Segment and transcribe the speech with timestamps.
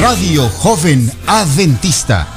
[0.00, 2.28] Radio Joven Adventista,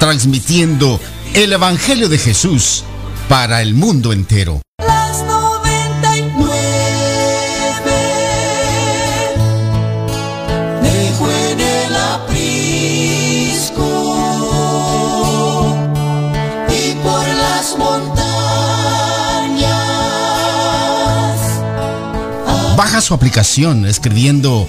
[0.00, 1.00] transmitiendo
[1.34, 2.82] el Evangelio de Jesús
[3.28, 4.60] para el mundo entero.
[4.78, 6.60] las 99
[10.82, 13.46] dejó en el aprisco.
[16.68, 18.26] Y por las montañas.
[22.76, 24.68] Baja su aplicación escribiendo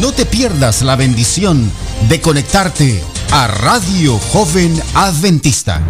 [0.00, 1.70] No te pierdas la bendición
[2.08, 5.82] de conectarte a Radio Joven Adventista.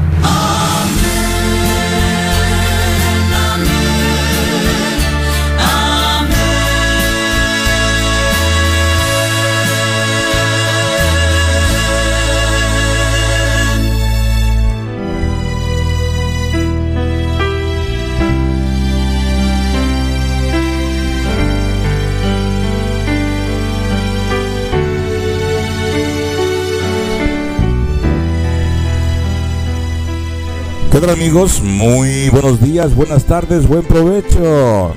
[30.98, 31.62] ¿Qué tal amigos?
[31.62, 34.96] Muy buenos días, buenas tardes, buen provecho.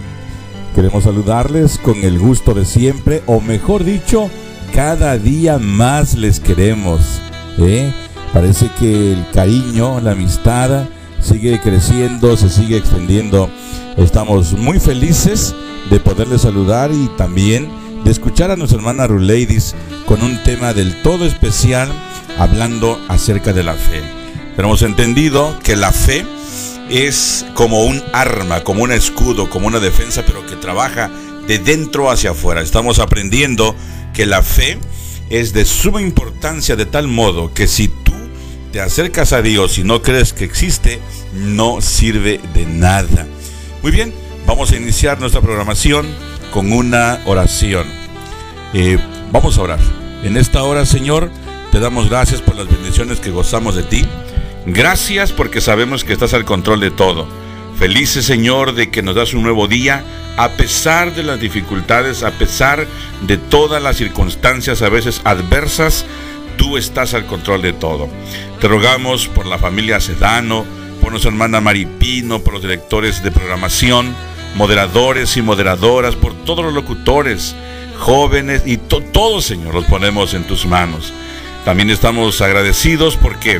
[0.73, 4.27] Queremos saludarles con el gusto de siempre, o mejor dicho,
[4.73, 7.21] cada día más les queremos.
[7.59, 7.93] ¿eh?
[8.33, 10.85] Parece que el cariño, la amistad
[11.19, 13.47] sigue creciendo, se sigue extendiendo.
[13.95, 15.53] Estamos muy felices
[15.91, 17.69] de poderles saludar y también
[18.03, 19.75] de escuchar a nuestra hermana Ruleidis
[20.07, 21.89] con un tema del todo especial
[22.39, 24.20] hablando acerca de la fe.
[24.55, 26.25] Pero hemos entendido que la fe
[26.89, 31.09] es como un arma, como un escudo, como una defensa, pero que trabaja
[31.47, 32.61] de dentro hacia afuera.
[32.61, 33.75] Estamos aprendiendo
[34.13, 34.77] que la fe
[35.29, 38.13] es de suma importancia de tal modo que si tú
[38.71, 40.99] te acercas a Dios y no crees que existe,
[41.33, 43.27] no sirve de nada.
[43.81, 44.13] Muy bien,
[44.45, 46.07] vamos a iniciar nuestra programación
[46.53, 47.87] con una oración.
[48.73, 48.97] Eh,
[49.31, 49.79] vamos a orar.
[50.23, 51.31] En esta hora, Señor,
[51.71, 54.05] te damos gracias por las bendiciones que gozamos de ti.
[54.65, 57.27] Gracias porque sabemos que estás al control de todo.
[57.77, 60.03] Felices, Señor, de que nos das un nuevo día,
[60.37, 62.85] a pesar de las dificultades, a pesar
[63.21, 66.05] de todas las circunstancias a veces adversas,
[66.57, 68.07] tú estás al control de todo.
[68.59, 70.63] Te rogamos por la familia Sedano,
[71.01, 74.13] por nuestra hermana Maripino, por los directores de programación,
[74.55, 77.55] moderadores y moderadoras, por todos los locutores,
[77.97, 81.11] jóvenes y to- todos, Señor, los ponemos en tus manos.
[81.65, 83.59] También estamos agradecidos porque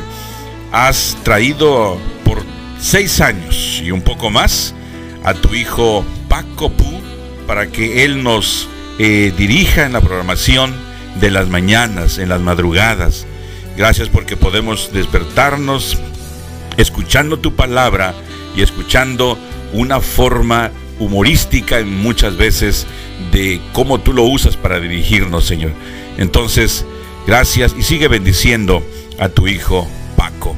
[0.72, 2.42] has traído por
[2.80, 4.74] seis años y un poco más
[5.22, 7.00] a tu hijo Paco Pu
[7.46, 8.68] para que él nos
[8.98, 10.74] eh, dirija en la programación
[11.20, 13.26] de las mañanas, en las madrugadas.
[13.76, 15.98] Gracias porque podemos despertarnos
[16.76, 18.14] escuchando tu palabra
[18.56, 19.38] y escuchando
[19.72, 22.86] una forma humorística en muchas veces
[23.30, 25.72] de cómo tú lo usas para dirigirnos, Señor.
[26.18, 26.84] Entonces,
[27.26, 28.82] gracias y sigue bendiciendo
[29.18, 30.56] a tu hijo Paco.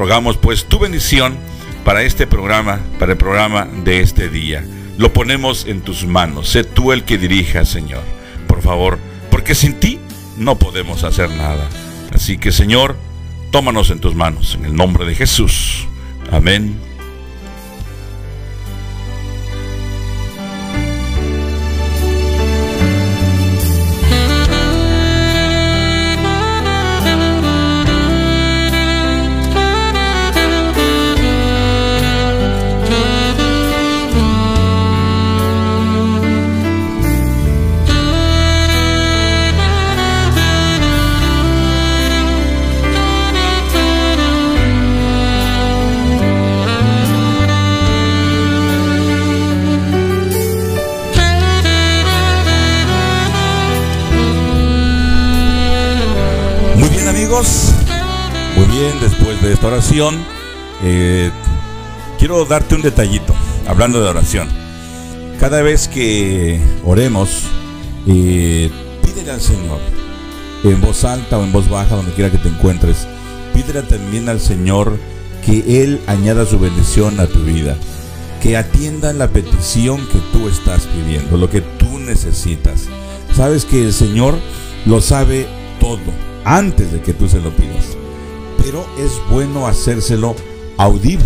[0.00, 1.36] Rogamos pues tu bendición
[1.84, 4.64] para este programa, para el programa de este día.
[4.96, 6.48] Lo ponemos en tus manos.
[6.48, 8.00] Sé tú el que dirija, Señor.
[8.46, 8.98] Por favor,
[9.30, 9.98] porque sin ti
[10.38, 11.68] no podemos hacer nada.
[12.14, 12.96] Así que, Señor,
[13.50, 14.54] tómanos en tus manos.
[14.54, 15.86] En el nombre de Jesús.
[16.32, 16.80] Amén.
[59.00, 60.16] Después de esta oración,
[60.82, 61.30] eh,
[62.18, 63.34] quiero darte un detallito,
[63.66, 64.48] hablando de oración.
[65.38, 67.44] Cada vez que oremos,
[68.06, 68.70] eh,
[69.02, 69.78] pídele al Señor,
[70.64, 73.06] en voz alta o en voz baja, donde quiera que te encuentres,
[73.54, 74.98] pídele también al Señor
[75.44, 77.76] que Él añada su bendición a tu vida,
[78.42, 82.88] que atienda la petición que tú estás pidiendo, lo que tú necesitas.
[83.34, 84.38] Sabes que el Señor
[84.84, 85.46] lo sabe
[85.80, 85.98] todo
[86.44, 87.96] antes de que tú se lo pidas.
[88.62, 90.36] Pero es bueno hacérselo
[90.76, 91.24] audible.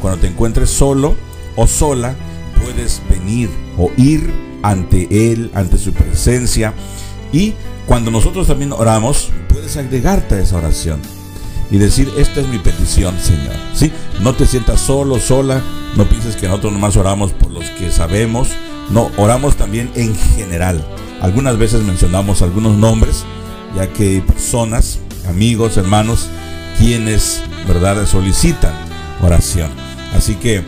[0.00, 1.14] Cuando te encuentres solo
[1.56, 2.14] o sola,
[2.62, 4.30] puedes venir o ir
[4.62, 6.74] ante Él, ante su presencia.
[7.32, 7.54] Y
[7.86, 11.00] cuando nosotros también oramos, puedes agregarte a esa oración
[11.70, 13.54] y decir, esta es mi petición, Señor.
[13.74, 13.92] ¿Sí?
[14.20, 15.62] No te sientas solo, sola,
[15.96, 18.48] no pienses que nosotros nomás oramos por los que sabemos,
[18.90, 20.86] no, oramos también en general.
[21.20, 23.24] Algunas veces mencionamos algunos nombres,
[23.74, 24.98] ya que personas,
[25.28, 26.28] amigos, hermanos,
[26.78, 28.72] quienes, ¿verdad?, solicitan
[29.22, 29.70] oración.
[30.16, 30.62] Así que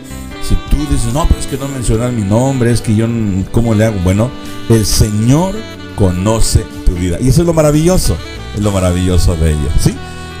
[0.47, 3.07] si tú dices, no, pero es que no mencionar mi nombre, es que yo,
[3.51, 3.99] ¿cómo le hago?
[3.99, 4.29] Bueno,
[4.69, 5.55] el Señor
[5.95, 7.17] conoce tu vida.
[7.19, 8.17] Y eso es lo maravilloso,
[8.55, 9.95] es lo maravilloso de ella, ¿sí?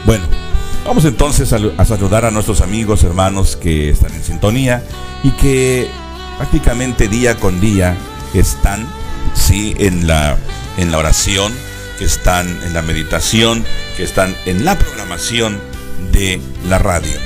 [0.05, 0.23] Bueno,
[0.85, 4.83] vamos entonces a, saludar a nuestros amigos, hermanos que están en sintonía
[5.23, 5.89] y que
[6.37, 7.97] prácticamente día con día
[8.33, 8.87] están,
[9.33, 9.75] ¿sí?
[9.79, 10.37] En la,
[10.77, 11.51] en la oración,
[11.97, 13.65] que están en la meditación,
[13.95, 15.59] que están en la programación
[16.11, 17.19] de la radio.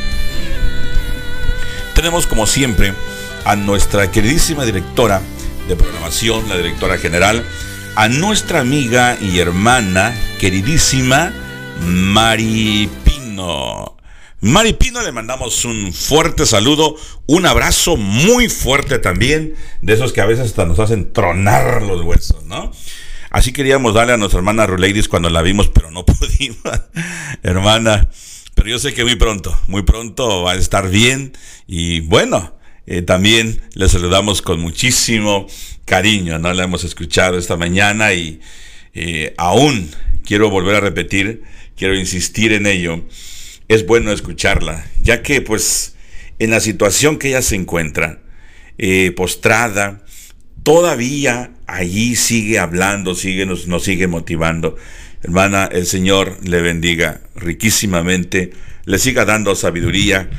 [1.96, 2.94] Tenemos como siempre
[3.46, 5.22] a nuestra queridísima directora
[5.68, 7.46] de programación, la directora general,
[7.96, 11.34] a nuestra amiga y hermana queridísima
[11.82, 13.98] Mari Pino.
[14.40, 16.96] Mari Pino le mandamos un fuerte saludo,
[17.28, 22.02] un abrazo muy fuerte también, de esos que a veces hasta nos hacen tronar los
[22.02, 22.72] huesos, ¿no?
[23.32, 26.60] Así queríamos darle a nuestra hermana Ruleidis cuando la vimos, pero no pudimos.
[27.44, 28.10] hermana,
[28.56, 31.32] pero yo sé que muy pronto, muy pronto va a estar bien.
[31.66, 32.54] Y bueno,
[32.86, 35.48] eh, también le saludamos con muchísimo
[35.86, 36.52] cariño, ¿no?
[36.52, 38.42] La hemos escuchado esta mañana y
[38.94, 39.90] eh, aún
[40.26, 41.44] quiero volver a repetir,
[41.78, 43.06] quiero insistir en ello.
[43.70, 45.96] Es bueno escucharla, ya que pues
[46.38, 48.22] en la situación que ella se encuentra,
[48.78, 50.04] eh, postrada,
[50.64, 54.78] todavía allí sigue hablando, sigue, nos, nos sigue motivando.
[55.24, 58.52] Hermana, el Señor le bendiga riquísimamente,
[58.86, 60.30] le siga dando sabiduría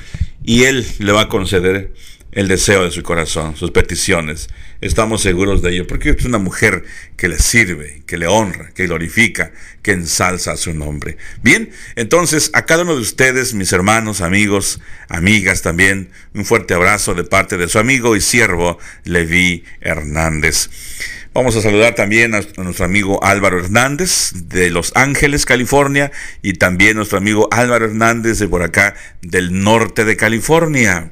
[0.44, 1.92] y Él le va a conceder
[2.32, 4.48] el deseo de su corazón, sus peticiones.
[4.80, 6.82] Estamos seguros de ello, porque es una mujer
[7.16, 9.52] que le sirve, que le honra, que glorifica,
[9.82, 11.18] que ensalza su nombre.
[11.42, 17.14] Bien, entonces a cada uno de ustedes, mis hermanos, amigos, amigas también, un fuerte abrazo
[17.14, 20.70] de parte de su amigo y siervo Levi Hernández.
[21.34, 26.12] Vamos a saludar también a, nuestro amigo Álvaro Hernández de Los Ángeles, California,
[26.42, 31.10] y también nuestro amigo Álvaro Hernández de por acá del norte de California.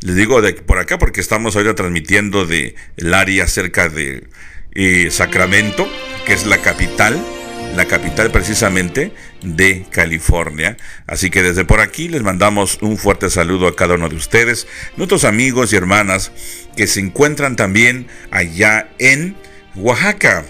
[0.00, 4.24] Les digo de por acá porque estamos ahora transmitiendo de el área cerca de
[4.72, 5.88] eh, Sacramento,
[6.26, 7.16] que es la capital,
[7.76, 9.12] la capital precisamente
[9.46, 10.76] de California.
[11.06, 14.66] Así que desde por aquí les mandamos un fuerte saludo a cada uno de ustedes,
[14.96, 16.32] nuestros amigos y hermanas
[16.76, 19.36] que se encuentran también allá en
[19.76, 20.44] Oaxaca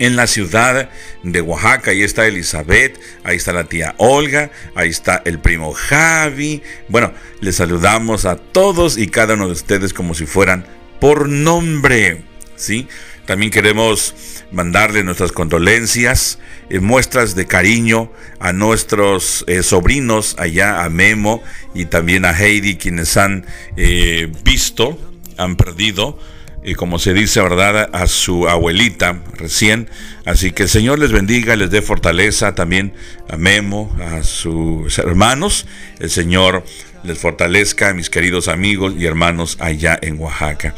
[0.00, 0.88] en la ciudad
[1.22, 1.92] de Oaxaca.
[1.92, 6.62] Ahí está Elizabeth, ahí está la tía Olga, ahí está el primo Javi.
[6.88, 10.64] Bueno, les saludamos a todos y cada uno de ustedes como si fueran
[11.00, 12.24] por nombre.
[12.56, 12.88] ¿Sí?
[13.30, 14.12] También queremos
[14.50, 18.10] mandarle nuestras condolencias, eh, muestras de cariño
[18.40, 21.40] a nuestros eh, sobrinos allá, a Memo
[21.72, 23.46] y también a Heidi, quienes han
[23.76, 24.98] eh, visto,
[25.36, 26.18] han perdido
[26.64, 29.88] y como se dice, ¿verdad?, a su abuelita recién.
[30.24, 32.94] Así que el Señor les bendiga, les dé fortaleza también
[33.28, 35.66] a Memo, a sus hermanos.
[36.00, 36.64] El Señor
[37.04, 40.74] les fortalezca, mis queridos amigos y hermanos allá en Oaxaca.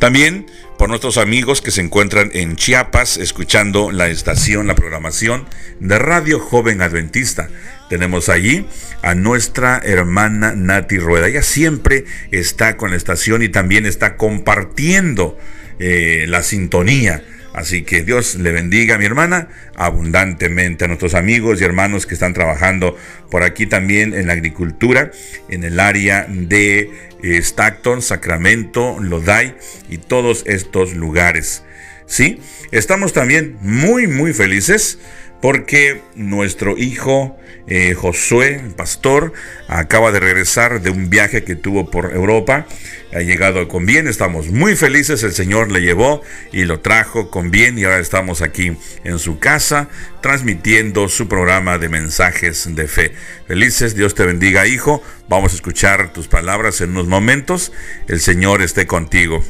[0.00, 0.46] También
[0.78, 5.46] por nuestros amigos que se encuentran en Chiapas escuchando la estación, la programación
[5.80, 7.48] de Radio Joven Adventista.
[7.88, 8.66] Tenemos allí
[9.02, 11.28] a nuestra hermana Nati Rueda.
[11.28, 15.38] Ella siempre está con la estación y también está compartiendo
[15.78, 17.22] eh, la sintonía.
[17.54, 22.14] Así que Dios le bendiga a mi hermana abundantemente, a nuestros amigos y hermanos que
[22.14, 22.96] están trabajando
[23.30, 25.12] por aquí también en la agricultura,
[25.48, 26.90] en el área de
[27.22, 29.54] eh, Stockton, Sacramento, Lodi
[29.88, 31.62] y todos estos lugares.
[32.06, 32.40] Sí,
[32.72, 34.98] estamos también muy, muy felices
[35.44, 37.36] porque nuestro hijo
[37.66, 39.34] eh, Josué, pastor,
[39.68, 42.66] acaba de regresar de un viaje que tuvo por Europa.
[43.12, 45.22] Ha llegado con bien, estamos muy felices.
[45.22, 49.38] El Señor le llevó y lo trajo con bien y ahora estamos aquí en su
[49.38, 49.90] casa
[50.22, 53.12] transmitiendo su programa de mensajes de fe.
[53.46, 55.02] Felices, Dios te bendiga, hijo.
[55.28, 57.70] Vamos a escuchar tus palabras en unos momentos.
[58.08, 59.44] El Señor esté contigo.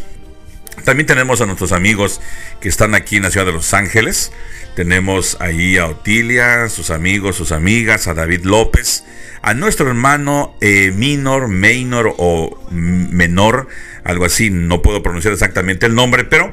[0.83, 2.21] También tenemos a nuestros amigos
[2.61, 4.33] que están aquí en la ciudad de Los Ángeles.
[4.75, 9.05] Tenemos ahí a Otilia, sus amigos, sus amigas, a David López,
[9.41, 13.69] a nuestro hermano eh, Minor, o Menor,
[14.03, 16.51] algo así, no puedo pronunciar exactamente el nombre, pero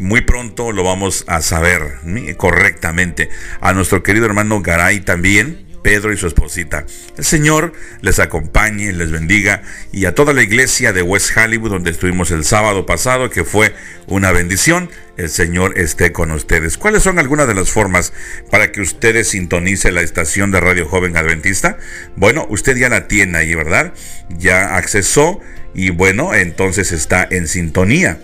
[0.00, 1.98] muy pronto lo vamos a saber
[2.36, 3.30] correctamente.
[3.60, 6.84] A nuestro querido hermano Garay también, Pedro y su esposita.
[7.16, 7.72] El Señor
[8.02, 12.44] les acompañe, les bendiga y a toda la iglesia de West Hollywood donde estuvimos el
[12.44, 13.74] sábado pasado, que fue
[14.06, 16.78] una bendición, el Señor esté con ustedes.
[16.78, 18.12] ¿Cuáles son algunas de las formas
[18.50, 21.78] para que ustedes sintonice la estación de Radio Joven Adventista?
[22.16, 23.92] Bueno, usted ya la tiene ahí, ¿verdad?
[24.30, 25.40] Ya accesó
[25.74, 28.18] y bueno, entonces está en sintonía.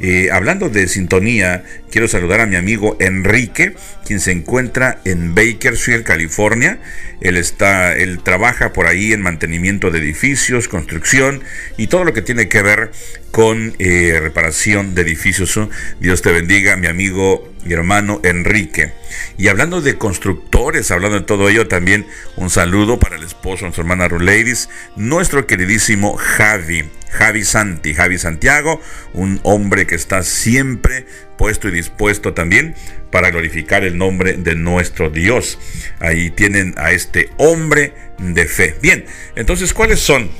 [0.00, 3.74] Eh, hablando de sintonía, quiero saludar a mi amigo Enrique,
[4.04, 6.78] quien se encuentra en Bakersfield, California.
[7.20, 11.42] Él está, él trabaja por ahí en mantenimiento de edificios, construcción
[11.78, 12.90] y todo lo que tiene que ver
[13.30, 15.58] con eh, reparación de edificios.
[16.00, 18.92] Dios te bendiga, mi amigo y hermano Enrique.
[19.38, 22.06] Y hablando de constructores, hablando de todo ello, también
[22.36, 28.80] un saludo para el esposo, nuestra hermana Ladies, nuestro queridísimo Javi, Javi Santi, Javi Santiago,
[29.12, 31.06] un hombre que está siempre
[31.36, 32.74] puesto y dispuesto también
[33.10, 35.58] para glorificar el nombre de nuestro Dios.
[36.00, 38.76] Ahí tienen a este hombre de fe.
[38.82, 39.04] Bien,
[39.36, 40.30] entonces, ¿cuáles son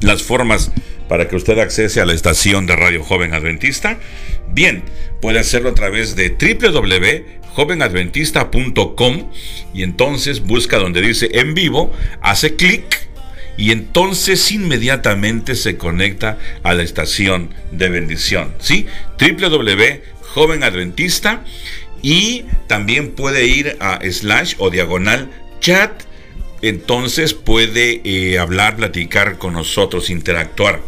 [0.00, 0.72] las formas
[1.08, 3.98] para que usted accese a la estación de Radio Joven Adventista?
[4.52, 4.84] Bien,
[5.22, 9.30] puede hacerlo a través de www.jovenadventista.com
[9.72, 11.90] y entonces busca donde dice en vivo,
[12.20, 13.08] hace clic
[13.56, 18.84] y entonces inmediatamente se conecta a la estación de bendición, ¿sí?
[19.18, 21.42] www.jovenadventista
[22.02, 25.30] y también puede ir a slash o diagonal
[25.60, 26.02] chat,
[26.60, 30.82] entonces puede eh, hablar, platicar con nosotros, interactuar.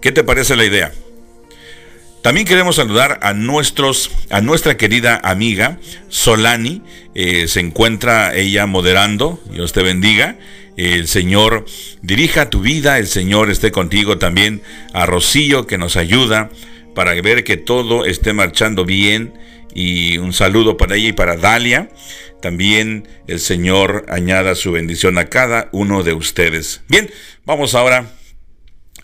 [0.00, 0.92] ¿Qué te parece la idea?
[2.24, 5.78] También queremos saludar a nuestros, a nuestra querida amiga
[6.08, 6.80] Solani.
[7.14, 9.38] Eh, se encuentra ella moderando.
[9.50, 10.38] Dios te bendiga.
[10.78, 11.66] El Señor
[12.00, 14.62] dirija tu vida, el Señor esté contigo también.
[14.94, 16.48] A Rocío que nos ayuda
[16.94, 19.34] para ver que todo esté marchando bien.
[19.74, 21.90] Y un saludo para ella y para Dalia.
[22.40, 26.80] También el Señor añada su bendición a cada uno de ustedes.
[26.88, 27.10] Bien,
[27.44, 28.06] vamos ahora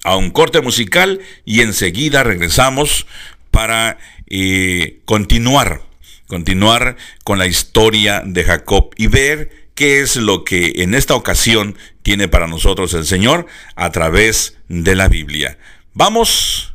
[0.05, 3.07] a un corte musical y enseguida regresamos
[3.51, 5.83] para eh, continuar,
[6.27, 11.77] continuar con la historia de Jacob y ver qué es lo que en esta ocasión
[12.03, 15.59] tiene para nosotros el Señor a través de la Biblia.
[15.95, 16.75] Vamos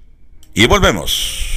[0.54, 1.56] y volvemos.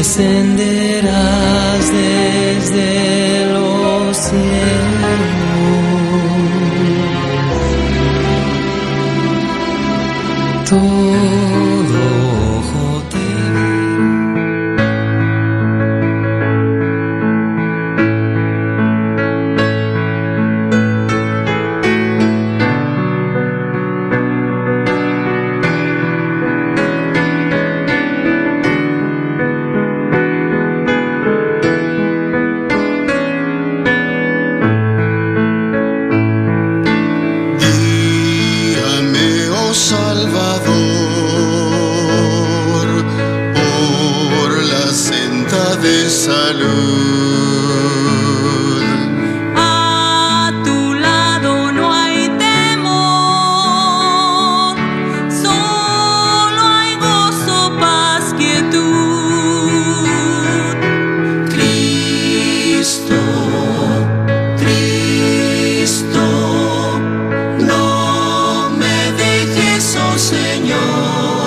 [0.00, 4.60] Descenderás desde los cielos.
[70.80, 71.39] Señor,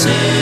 [0.00, 0.39] say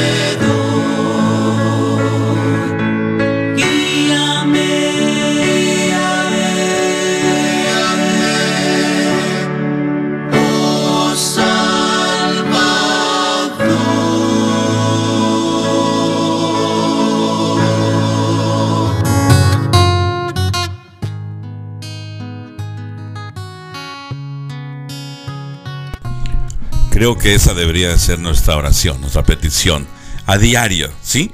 [27.17, 29.87] Que esa debería ser nuestra oración, nuestra petición
[30.27, 31.31] a diario, ¿sí?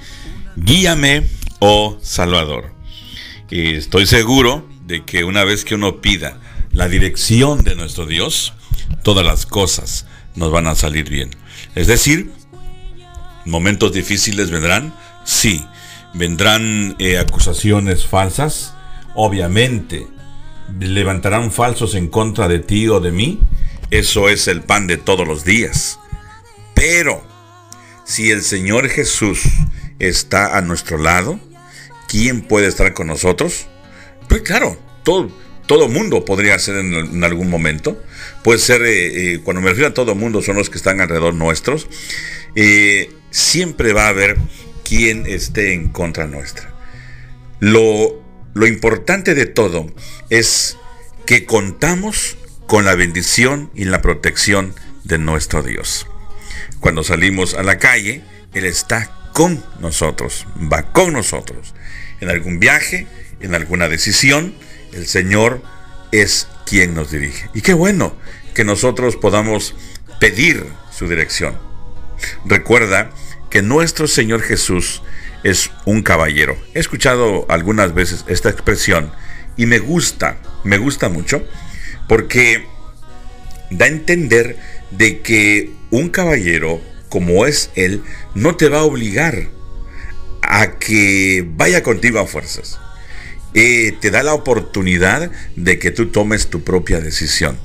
[0.54, 1.26] Guíame,
[1.58, 2.72] oh Salvador.
[3.50, 6.38] Estoy seguro de que una vez que uno pida
[6.70, 8.52] la dirección de nuestro Dios,
[9.02, 10.06] todas las cosas
[10.36, 11.30] nos van a salir bien.
[11.74, 12.30] Es decir,
[13.44, 15.64] momentos difíciles vendrán, sí.
[16.14, 18.74] Vendrán eh, acusaciones falsas,
[19.16, 20.06] obviamente.
[20.78, 23.40] Levantarán falsos en contra de ti o de mí.
[23.90, 25.98] Eso es el pan de todos los días.
[26.74, 27.24] Pero,
[28.04, 29.42] si el Señor Jesús
[29.98, 31.38] está a nuestro lado,
[32.08, 33.66] ¿quién puede estar con nosotros?
[34.28, 35.30] Pues claro, todo,
[35.66, 38.02] todo mundo podría ser en, algún momento.
[38.42, 41.34] Puede ser, eh, eh, cuando me refiero a todo mundo, son los que están alrededor
[41.34, 41.88] nuestros.
[42.54, 44.36] Eh, siempre va a haber
[44.84, 46.74] quien esté en contra nuestra.
[47.60, 48.22] Lo,
[48.54, 49.86] lo importante de todo
[50.30, 50.76] es
[51.26, 54.74] que contamos con la bendición y la protección
[55.04, 56.06] de nuestro Dios.
[56.80, 58.22] Cuando salimos a la calle,
[58.52, 61.74] Él está con nosotros, va con nosotros.
[62.20, 63.06] En algún viaje,
[63.40, 64.54] en alguna decisión,
[64.92, 65.62] el Señor
[66.12, 67.48] es quien nos dirige.
[67.54, 68.14] Y qué bueno
[68.54, 69.74] que nosotros podamos
[70.20, 71.58] pedir su dirección.
[72.44, 73.10] Recuerda
[73.50, 75.02] que nuestro Señor Jesús
[75.42, 76.56] es un caballero.
[76.74, 79.12] He escuchado algunas veces esta expresión
[79.56, 81.46] y me gusta, me gusta mucho
[82.08, 82.66] porque
[83.70, 84.56] da a entender
[84.90, 88.02] de que un caballero como es él
[88.34, 89.48] no te va a obligar
[90.42, 92.80] a que vaya contigo a fuerzas.
[93.54, 97.58] Eh, te da la oportunidad de que tú tomes tu propia decisión.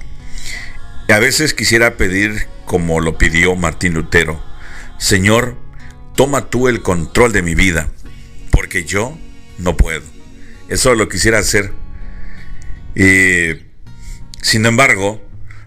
[1.10, 4.40] A veces quisiera pedir, como lo pidió Martín Lutero,
[5.00, 5.58] Señor,
[6.16, 7.90] toma tú el control de mi vida,
[8.52, 9.18] porque yo
[9.58, 10.04] no puedo.
[10.68, 11.74] Eso lo quisiera hacer.
[12.94, 13.66] Eh,
[14.42, 15.22] sin embargo,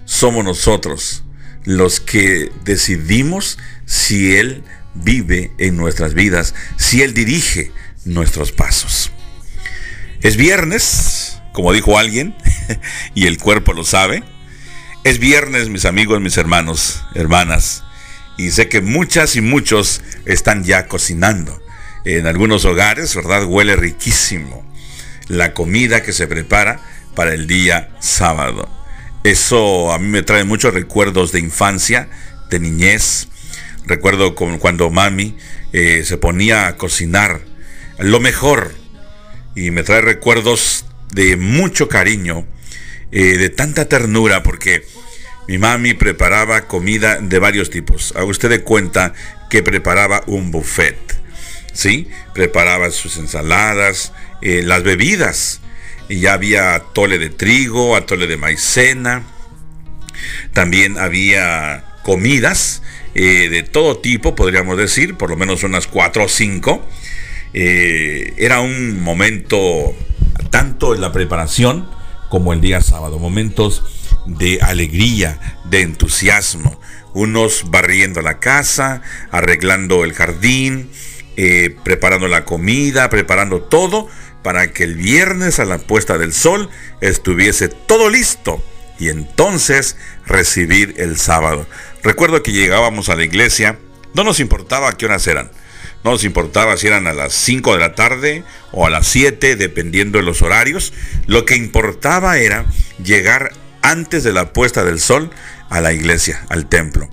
[0.04, 1.24] somos nosotros
[1.64, 7.72] los que decidimos si Él vive en nuestras vidas, si Él dirige
[8.04, 9.12] nuestros pasos.
[10.22, 12.34] Es viernes, como dijo alguien,
[13.14, 14.22] y el cuerpo lo sabe.
[15.04, 17.84] Es viernes, mis amigos, mis hermanos, hermanas.
[18.38, 21.60] Y sé que muchas y muchos están ya cocinando.
[22.04, 23.44] En algunos hogares, ¿verdad?
[23.44, 24.64] Huele riquísimo
[25.28, 26.80] la comida que se prepara
[27.14, 28.68] para el día sábado.
[29.24, 32.08] Eso a mí me trae muchos recuerdos de infancia,
[32.50, 33.28] de niñez.
[33.86, 35.36] Recuerdo cuando mami
[35.72, 37.40] eh, se ponía a cocinar
[37.98, 38.74] lo mejor
[39.54, 42.46] y me trae recuerdos de mucho cariño,
[43.10, 44.84] eh, de tanta ternura, porque
[45.46, 48.12] mi mami preparaba comida de varios tipos.
[48.16, 49.12] Haga usted de cuenta
[49.50, 50.96] que preparaba un buffet,
[51.72, 52.08] ¿sí?
[52.34, 55.60] Preparaba sus ensaladas, eh, las bebidas.
[56.12, 59.22] Y ya había atole de trigo, atole de maicena.
[60.52, 62.82] También había comidas
[63.14, 66.86] eh, de todo tipo, podríamos decir, por lo menos unas cuatro o cinco.
[67.54, 69.94] Eh, era un momento,
[70.50, 71.88] tanto en la preparación
[72.28, 73.82] como el día sábado, momentos
[74.26, 76.78] de alegría, de entusiasmo.
[77.14, 80.90] Unos barriendo la casa, arreglando el jardín,
[81.38, 84.10] eh, preparando la comida, preparando todo
[84.42, 86.68] para que el viernes a la puesta del sol
[87.00, 88.62] estuviese todo listo
[88.98, 91.66] y entonces recibir el sábado.
[92.02, 93.78] Recuerdo que llegábamos a la iglesia,
[94.14, 95.50] no nos importaba qué horas eran.
[96.04, 99.54] No nos importaba si eran a las 5 de la tarde o a las 7,
[99.54, 100.92] dependiendo de los horarios.
[101.26, 102.66] Lo que importaba era
[103.02, 103.52] llegar
[103.82, 105.30] antes de la puesta del sol
[105.70, 107.08] a la iglesia, al templo.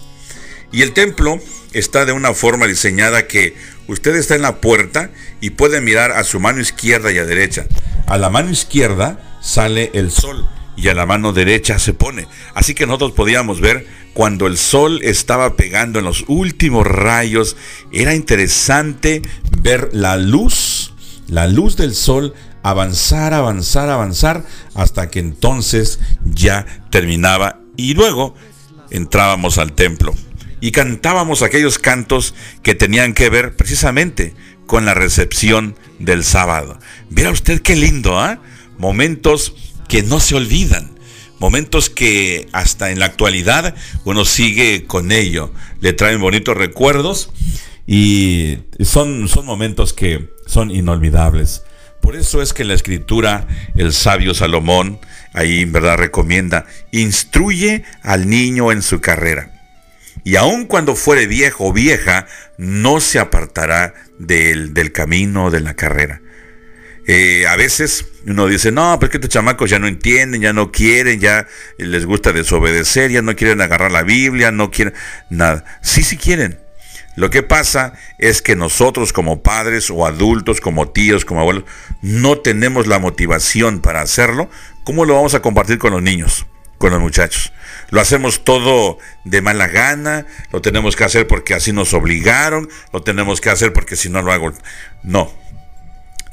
[0.72, 1.40] Y el templo
[1.74, 3.56] está de una forma diseñada que
[3.90, 5.10] usted está en la puerta
[5.42, 7.66] y puede mirar a su mano izquierda y a derecha.
[8.06, 10.48] A la mano izquierda sale el sol
[10.78, 12.28] y a la mano derecha se pone.
[12.54, 17.58] Así que nosotros podíamos ver cuando el sol estaba pegando en los últimos rayos.
[17.92, 19.22] Era interesante
[19.62, 20.94] ver la luz,
[21.28, 28.36] la luz del sol avanzar, avanzar, avanzar, hasta que entonces ya terminaba y luego
[28.92, 30.14] entrábamos al templo
[30.62, 34.34] y cantábamos aquellos cantos que tenían que ver precisamente
[34.66, 36.80] con la recepción del sábado.
[37.10, 38.42] Mira usted qué lindo, ¿ah?
[38.78, 39.56] Momentos
[39.88, 40.92] que no se olvidan,
[41.40, 47.32] momentos que hasta en la actualidad uno sigue con ello, le traen bonitos recuerdos
[47.88, 51.64] y son, son momentos que son inolvidables.
[52.02, 55.00] Por eso es que en la escritura el sabio Salomón
[55.34, 59.59] ahí en verdad recomienda, instruye al niño en su carrera.
[60.24, 62.28] Y aun cuando fuere viejo o vieja,
[62.58, 66.22] no se apartará del, del camino de la carrera.
[67.12, 70.72] Eh, a veces uno dice, no, pues que estos chamacos ya no entienden, ya no
[70.72, 71.48] quieren, ya
[71.80, 74.94] les gusta desobedecer, ya no quieren agarrar la Biblia, no quieren
[75.32, 75.66] nada.
[75.82, 76.60] Sí, sí quieren.
[77.16, 81.64] Lo que pasa es que nosotros como padres o adultos, como tíos, como abuelos,
[82.04, 84.50] no tenemos la motivación para hacerlo.
[84.84, 86.46] ¿Cómo lo vamos a compartir con los niños,
[86.78, 87.52] con los muchachos?
[87.92, 93.02] Lo hacemos todo de mala gana, lo tenemos que hacer porque así nos obligaron, lo
[93.02, 94.54] tenemos que hacer porque si no lo hago.
[95.04, 95.32] No,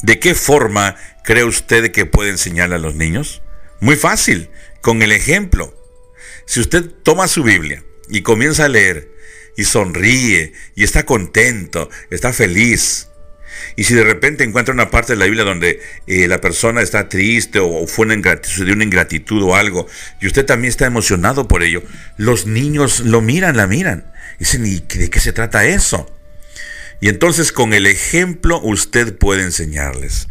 [0.03, 3.43] ¿De qué forma cree usted que puede enseñarle a los niños?
[3.81, 5.75] Muy fácil, con el ejemplo.
[6.47, 9.11] Si usted toma su Biblia y comienza a leer
[9.57, 13.09] y sonríe y está contento, está feliz,
[13.77, 17.09] y si de repente encuentra una parte de la Biblia donde eh, la persona está
[17.09, 19.87] triste o, fue una ingratitud, una ingratitud o algo,
[20.21, 21.83] y usted también está emocionado por ello,
[22.17, 24.13] los niños lo miran, la miran.
[24.39, 26.11] Dicen, ¿y de qué se trata eso?
[27.01, 30.29] Y entonces con el ejemplo usted puede enseñarles.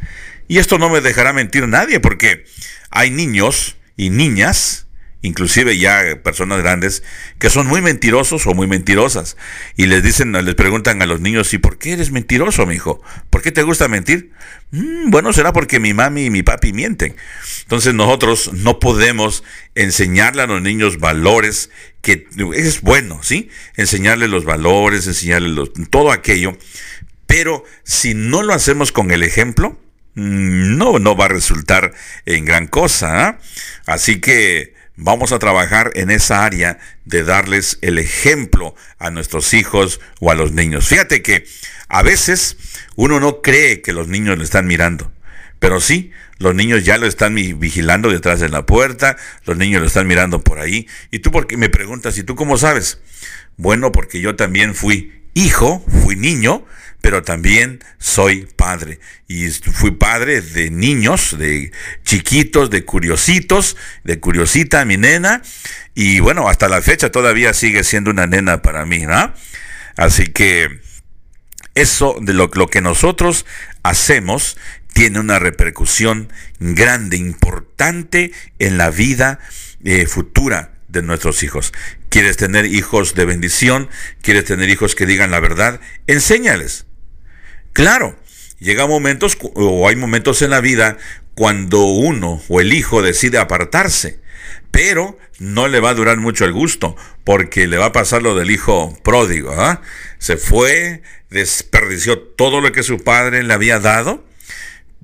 [0.48, 2.46] Y esto no me dejará mentir nadie porque
[2.90, 4.85] hay niños y niñas
[5.26, 7.04] inclusive ya personas grandes,
[7.40, 9.38] que son muy mentirosos o muy mentirosas.
[9.76, 13.02] Y les dicen, les preguntan a los niños, ¿y por qué eres mentiroso, mi hijo?
[13.30, 14.32] ¿Por qué te gusta mentir?
[14.72, 17.16] Mm, bueno, será porque mi mami y mi papi mienten.
[17.62, 21.70] Entonces nosotros no podemos enseñarle a los niños valores
[22.02, 23.50] que es bueno, ¿sí?
[23.76, 26.56] Enseñarles los valores, enseñarles todo aquello.
[27.26, 29.80] Pero si no lo hacemos con el ejemplo,
[30.14, 31.94] mm, no, no va a resultar
[32.26, 33.28] en gran cosa.
[33.28, 33.40] ¿ah?
[33.86, 39.99] Así que vamos a trabajar en esa área de darles el ejemplo a nuestros hijos
[40.19, 40.88] o a los niños.
[40.88, 41.45] Fíjate que
[41.88, 42.58] a veces
[42.95, 45.12] uno no cree que los niños lo están mirando,
[45.60, 49.88] pero sí, los niños ya lo están vigilando detrás de la puerta, los niños lo
[49.88, 50.88] están mirando por ahí.
[51.12, 52.99] Y tú porque me preguntas, ¿y tú cómo sabes?
[53.58, 56.65] Bueno, porque yo también fui hijo, fui niño,
[57.06, 59.00] pero también soy padre.
[59.28, 61.72] Y fui padre de niños, de
[62.04, 65.44] chiquitos, de curiositos, de curiosita, mi nena.
[65.94, 69.32] Y bueno, hasta la fecha todavía sigue siendo una nena para mí, ¿no?
[69.98, 70.80] Así que
[71.76, 73.46] eso de lo, que nosotros
[73.84, 74.58] hacemos
[74.91, 79.38] tiene una repercusión grande, importante en la vida
[79.84, 81.72] eh, futura de nuestros hijos.
[82.10, 83.89] ¿Quieres tener hijos de bendición?
[84.24, 85.80] ¿Quieres tener hijos que digan la verdad?
[86.08, 86.88] Enséñales.
[87.76, 88.18] Claro,
[88.58, 90.98] llega momentos o hay momentos en la vida
[91.34, 94.22] cuando uno o el hijo decide apartarse,
[94.72, 98.34] pero no le va a durar mucho el gusto, porque le va a pasar lo
[98.34, 99.52] del hijo pródigo.
[99.52, 99.82] ¿ah?
[100.20, 104.26] Se fue, desperdició todo lo que su padre le había dado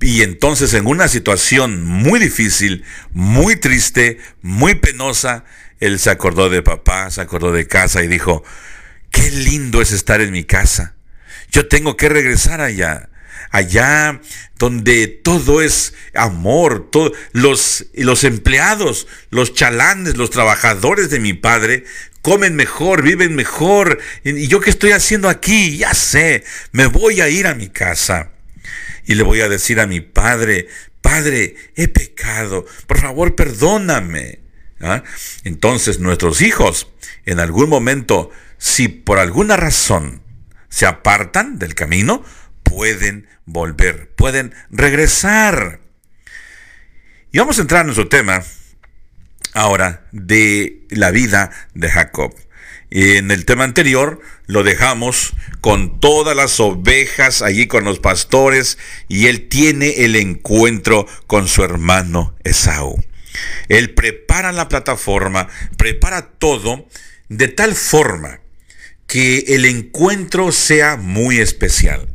[0.00, 5.44] y entonces en una situación muy difícil, muy triste, muy penosa,
[5.78, 8.42] él se acordó de papá, se acordó de casa y dijo,
[9.10, 10.94] qué lindo es estar en mi casa.
[11.52, 13.08] Yo tengo que regresar allá.
[13.50, 14.20] Allá
[14.58, 16.90] donde todo es amor,
[17.32, 21.84] los, los empleados, los chalanes, los trabajadores de mi padre
[22.22, 23.98] comen mejor, viven mejor.
[24.24, 25.76] ¿Y yo qué estoy haciendo aquí?
[25.76, 28.30] Ya sé, me voy a ir a mi casa
[29.04, 30.68] y le voy a decir a mi padre,
[31.02, 34.38] Padre, he pecado, por favor perdóname.
[34.80, 35.02] ¿Ah?
[35.44, 36.88] Entonces nuestros hijos,
[37.26, 40.22] en algún momento, si por alguna razón
[40.72, 42.24] se apartan del camino,
[42.62, 45.80] pueden volver, pueden regresar.
[47.30, 48.42] Y vamos a entrar en nuestro tema
[49.52, 52.34] ahora de la vida de Jacob.
[52.90, 59.26] En el tema anterior lo dejamos con todas las ovejas allí con los pastores y
[59.26, 63.04] él tiene el encuentro con su hermano Esaú.
[63.68, 66.88] Él prepara la plataforma, prepara todo
[67.28, 68.41] de tal forma
[69.12, 72.08] que el encuentro sea muy especial.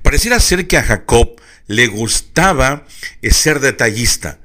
[0.00, 2.86] Pareciera ser que a Jacob le gustaba
[3.20, 4.38] eh, ser detallista.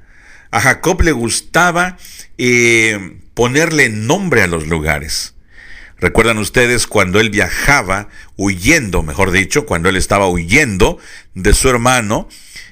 [0.50, 1.96] A Jacob le gustaba
[2.38, 5.34] eh, ponerle nombre a los lugares.
[5.98, 10.98] Recuerdan ustedes cuando él viajaba, huyendo, mejor dicho, cuando él estaba huyendo
[11.34, 12.28] de su hermano,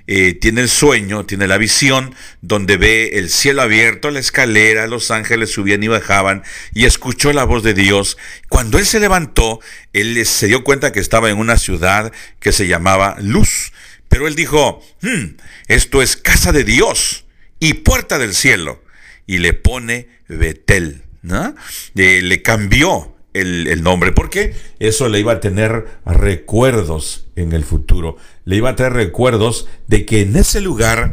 [0.06, 5.10] eh, tiene el sueño, tiene la visión, donde ve el cielo abierto, la escalera, los
[5.10, 6.42] ángeles subían y bajaban,
[6.74, 8.18] y escuchó la voz de Dios.
[8.48, 9.60] Cuando él se levantó,
[9.92, 13.72] él se dio cuenta que estaba en una ciudad que se llamaba Luz.
[14.08, 15.36] Pero él dijo, hmm,
[15.68, 17.24] esto es casa de Dios
[17.58, 18.82] y puerta del cielo.
[19.26, 21.02] Y le pone Betel.
[21.22, 21.54] ¿no?
[21.96, 28.16] Eh, le cambió el, nombre, porque eso le iba a tener recuerdos en el futuro.
[28.44, 31.12] Le iba a tener recuerdos de que en ese lugar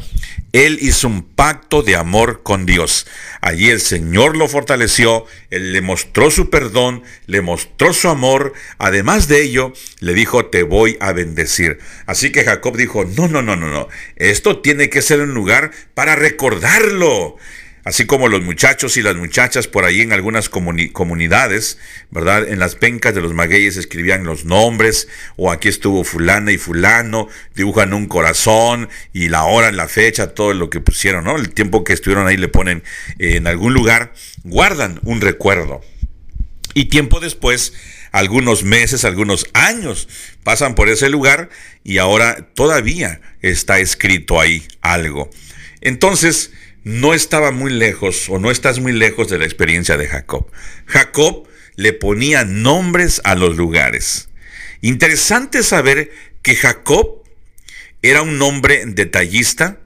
[0.51, 3.07] él hizo un pacto de amor con Dios.
[3.41, 8.53] Allí el Señor lo fortaleció, él le mostró su perdón, le mostró su amor.
[8.77, 11.79] Además de ello, le dijo, te voy a bendecir.
[12.05, 13.87] Así que Jacob dijo, no, no, no, no, no.
[14.15, 17.37] Esto tiene que ser un lugar para recordarlo
[17.83, 21.77] así como los muchachos y las muchachas por ahí en algunas comunidades,
[22.09, 22.47] ¿verdad?
[22.47, 27.27] En las pencas de los magueyes escribían los nombres, o aquí estuvo fulana y fulano,
[27.55, 31.37] dibujan un corazón y la hora, la fecha, todo lo que pusieron, ¿no?
[31.37, 32.83] El tiempo que estuvieron ahí le ponen
[33.19, 34.13] en algún lugar,
[34.43, 35.81] guardan un recuerdo.
[36.73, 37.73] Y tiempo después,
[38.11, 40.07] algunos meses, algunos años,
[40.43, 41.49] pasan por ese lugar
[41.83, 45.29] y ahora todavía está escrito ahí algo.
[45.81, 46.51] Entonces,
[46.83, 50.51] no estaba muy lejos o no estás muy lejos de la experiencia de Jacob.
[50.85, 54.29] Jacob le ponía nombres a los lugares.
[54.81, 57.23] Interesante saber que Jacob
[58.01, 59.79] era un hombre detallista,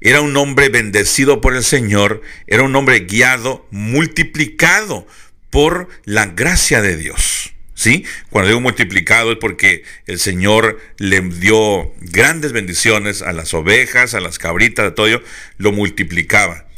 [0.00, 5.06] era un hombre bendecido por el Señor, era un hombre guiado, multiplicado
[5.50, 7.52] por la gracia de Dios.
[7.82, 8.04] ¿Sí?
[8.30, 14.20] Cuando digo multiplicado es porque el Señor le dio grandes bendiciones a las ovejas, a
[14.20, 15.20] las cabritas, a todo ello,
[15.58, 16.68] lo multiplicaba.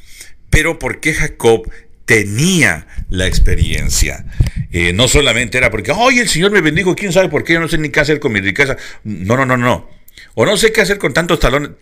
[0.48, 1.70] Pero porque Jacob
[2.06, 4.24] tenía la experiencia.
[4.72, 6.96] Eh, no solamente era porque, ¡ay, el Señor me bendijo!
[6.96, 7.52] ¿Quién sabe por qué?
[7.52, 8.78] Yo no sé ni qué hacer con mi riqueza.
[9.02, 9.90] No, no, no, no.
[10.32, 11.38] O no sé qué hacer con tantos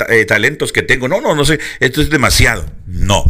[0.09, 1.07] eh, talentos que tengo.
[1.07, 1.61] No, no, no sé.
[1.79, 2.69] Esto es demasiado.
[2.87, 3.25] No.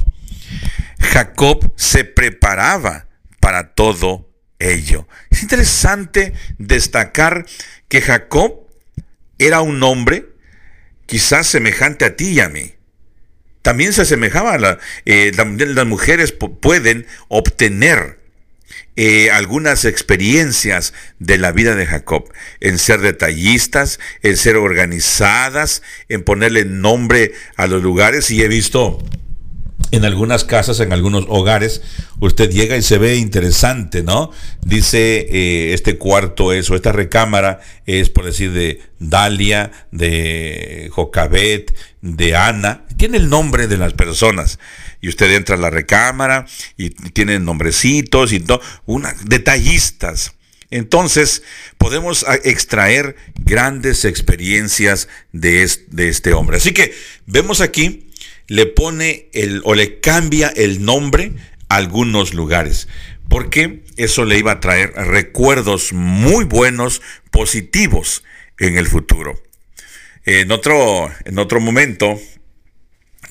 [1.00, 3.09] Jacob se preparaba
[3.40, 4.32] para todo
[5.31, 7.46] Es interesante destacar
[7.88, 8.68] que Jacob
[9.38, 10.29] era un hombre
[11.07, 12.75] quizás semejante a ti y a mí.
[13.62, 18.18] También se asemejaba a eh, las mujeres pueden obtener
[18.96, 26.25] eh, algunas experiencias de la vida de Jacob, en ser detallistas, en ser organizadas, en
[26.25, 28.31] ponerle nombre a los lugares.
[28.31, 28.98] Y he visto
[29.92, 31.83] en algunas casas, en algunos hogares,
[32.18, 34.31] usted llega y se ve interesante, ¿no?
[34.64, 41.74] Dice, eh, este cuarto es, o esta recámara es, por decir, de Dalia, de Jocabet,
[42.00, 44.59] de Ana, tiene el nombre de las personas.
[45.02, 46.46] Y usted entra a la recámara
[46.78, 50.33] y tiene nombrecitos y todo, una, detallistas.
[50.70, 51.42] Entonces,
[51.76, 56.57] podemos ah, extraer grandes experiencias de de este hombre.
[56.57, 56.94] Así que
[57.26, 58.09] vemos aquí
[58.48, 61.33] le pone el o le cambia el nombre
[61.68, 62.88] a algunos lugares,
[63.28, 68.24] porque eso le iba a traer recuerdos muy buenos, positivos
[68.59, 69.42] en el futuro.
[70.24, 72.20] En otro, en otro momento,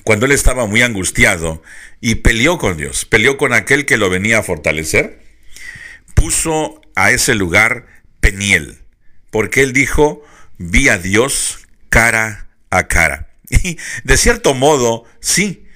[0.04, 1.62] cuando él estaba muy angustiado
[2.00, 5.22] y peleó con Dios, peleó con aquel que lo venía a fortalecer,
[6.14, 7.86] puso a ese lugar
[8.20, 8.78] Peniel,
[9.30, 10.22] porque él dijo,
[10.58, 13.31] vi a Dios cara a cara.
[14.04, 15.66] de cierto modo, sí,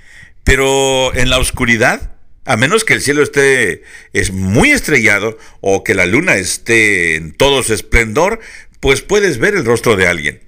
[0.45, 5.95] pero en la oscuridad, a menos que el cielo esté es muy estrellado o que
[5.95, 8.41] la luna esté en todo su esplendor,
[8.81, 10.41] pues puedes ver el rostro de alguien.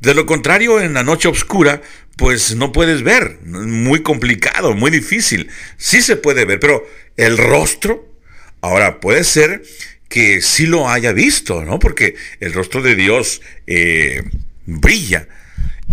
[0.00, 1.82] De lo contrario, en la noche oscura,
[2.16, 3.38] pues no puedes ver.
[3.44, 5.48] Muy complicado, muy difícil.
[5.76, 8.12] Sí se puede ver, pero el rostro,
[8.60, 9.62] ahora puede ser
[10.08, 11.78] que sí lo haya visto, ¿no?
[11.78, 14.22] Porque el rostro de Dios eh,
[14.66, 15.28] brilla.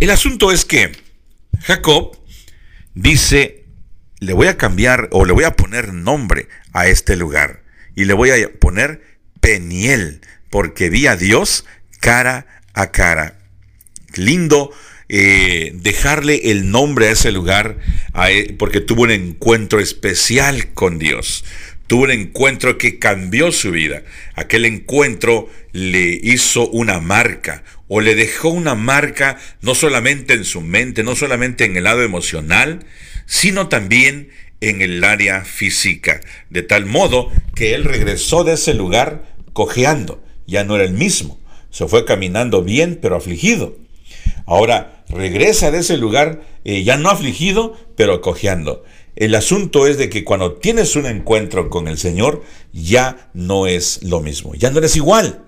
[0.01, 0.91] El asunto es que
[1.62, 2.17] Jacob
[2.95, 3.63] dice,
[4.19, 7.63] le voy a cambiar o le voy a poner nombre a este lugar
[7.95, 9.01] y le voy a poner
[9.39, 11.65] Peniel, porque vi a Dios
[12.01, 13.39] cara a cara.
[14.15, 14.71] Lindo
[15.08, 17.77] eh, dejarle el nombre a ese lugar
[18.60, 21.45] porque tuvo un encuentro especial con Dios.
[21.88, 24.01] Tuvo un encuentro que cambió su vida.
[24.34, 30.62] Aquel encuentro le hizo una marca, o le dejó una marca no solamente en su
[30.62, 32.86] mente, no solamente en el lado emocional,
[33.26, 34.30] sino también
[34.62, 40.63] en el área física, de tal modo que él regresó de ese lugar cojeando, ya
[40.63, 41.39] no era el mismo.
[41.69, 43.78] Se fue caminando bien, pero afligido.
[44.45, 48.84] Ahora regresa de ese lugar eh, ya no afligido, pero cojeando.
[49.15, 52.43] El asunto es de que cuando tienes un encuentro con el Señor,
[52.74, 55.44] ya no es lo mismo, ya no eres igual.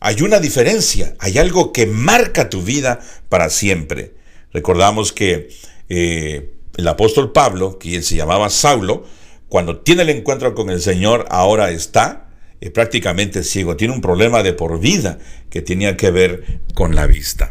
[0.00, 4.14] Hay una diferencia, hay algo que marca tu vida para siempre.
[4.52, 5.48] Recordamos que
[5.88, 9.04] eh, el apóstol Pablo, quien se llamaba Saulo,
[9.48, 12.28] cuando tiene el encuentro con el Señor, ahora está
[12.60, 15.18] eh, prácticamente ciego, tiene un problema de por vida
[15.50, 17.50] que tenía que ver con la vista.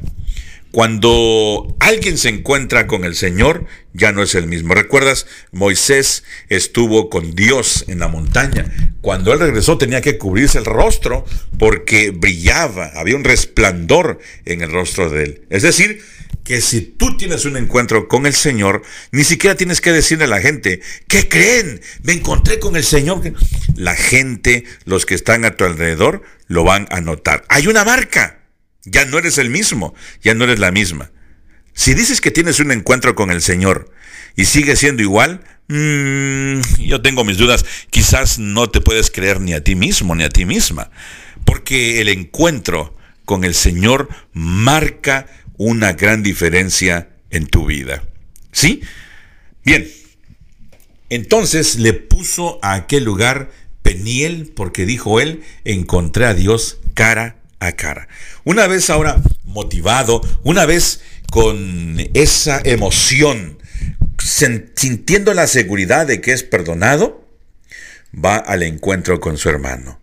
[0.76, 4.74] Cuando alguien se encuentra con el Señor, ya no es el mismo.
[4.74, 5.26] ¿Recuerdas?
[5.54, 8.70] Moisés estuvo con Dios en la montaña.
[9.00, 11.24] Cuando él regresó tenía que cubrirse el rostro
[11.58, 15.42] porque brillaba, había un resplandor en el rostro de él.
[15.50, 16.02] Es decir,
[16.44, 18.82] que si tú tienes un encuentro con el Señor,
[19.14, 21.80] ni siquiera tienes que decirle a la gente, ¿qué creen?
[22.04, 23.22] Me encontré con el Señor.
[23.78, 27.46] La gente, los que están a tu alrededor, lo van a notar.
[27.48, 28.42] Hay una marca.
[28.86, 29.94] Ya no eres el mismo,
[30.24, 31.12] ya no eres la misma.
[31.74, 33.92] Si dices que tienes un encuentro con el Señor
[34.36, 37.66] y sigue siendo igual, mmm, yo tengo mis dudas.
[37.90, 40.92] Quizás no te puedes creer ni a ti mismo ni a ti misma,
[41.44, 42.96] porque el encuentro
[43.26, 48.04] con el Señor marca una gran diferencia en tu vida.
[48.52, 48.82] ¿Sí?
[49.64, 49.90] Bien.
[51.10, 53.52] Entonces le puso a aquel lugar
[53.84, 57.38] Peniel porque dijo él, encontré a Dios cara
[57.74, 58.08] cara.
[58.44, 61.02] Una vez ahora motivado, una vez
[61.32, 63.58] con esa emoción,
[64.18, 67.28] sintiendo la seguridad de que es perdonado,
[68.14, 70.00] va al encuentro con su hermano.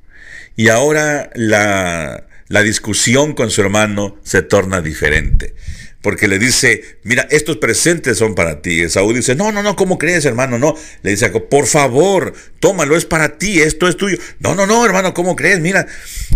[0.57, 5.55] Y ahora la, la discusión con su hermano se torna diferente
[6.02, 8.80] porque le dice, mira, estos presentes son para ti.
[8.80, 10.58] Esaú dice, no, no, no, ¿cómo crees, hermano?
[10.58, 10.74] No.
[11.02, 14.18] Le dice, por favor, tómalo, es para ti, esto es tuyo.
[14.40, 15.60] No, no, no, hermano, ¿cómo crees?
[15.60, 15.86] Mira,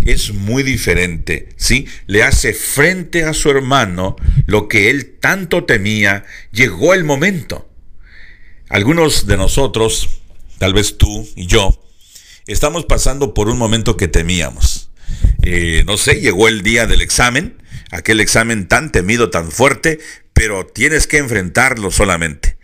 [0.05, 1.85] es muy diferente, ¿sí?
[2.07, 6.23] Le hace frente a su hermano lo que él tanto temía.
[6.53, 7.69] Llegó el momento.
[8.69, 10.21] Algunos de nosotros,
[10.59, 11.77] tal vez tú y yo,
[12.47, 14.91] estamos pasando por un momento que temíamos.
[15.41, 17.57] Eh, no sé, llegó el día del examen
[17.91, 19.99] aquel examen tan temido, tan fuerte,
[20.33, 22.57] pero tienes que enfrentarlo solamente.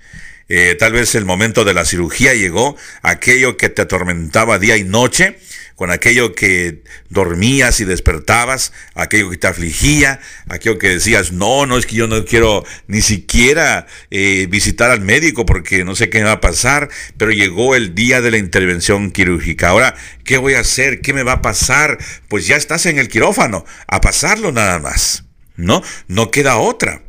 [0.50, 4.84] Eh, tal vez el momento de la cirugía llegó, aquello que te atormentaba día y
[4.84, 5.40] noche,
[5.76, 11.78] con aquello que dormías y despertabas, aquello que te afligía, aquello que decías, no, no
[11.78, 16.24] es que yo no quiero ni siquiera eh, visitar al médico porque no sé qué
[16.24, 19.70] va a pasar, pero llegó el día de la intervención quirúrgica.
[19.70, 21.02] Ahora, ¿qué voy a hacer?
[21.02, 21.98] ¿Qué me va a pasar?
[22.28, 25.26] Pues ya estás en el quirófano, a pasarlo nada más.
[25.56, 27.04] No, no queda otra.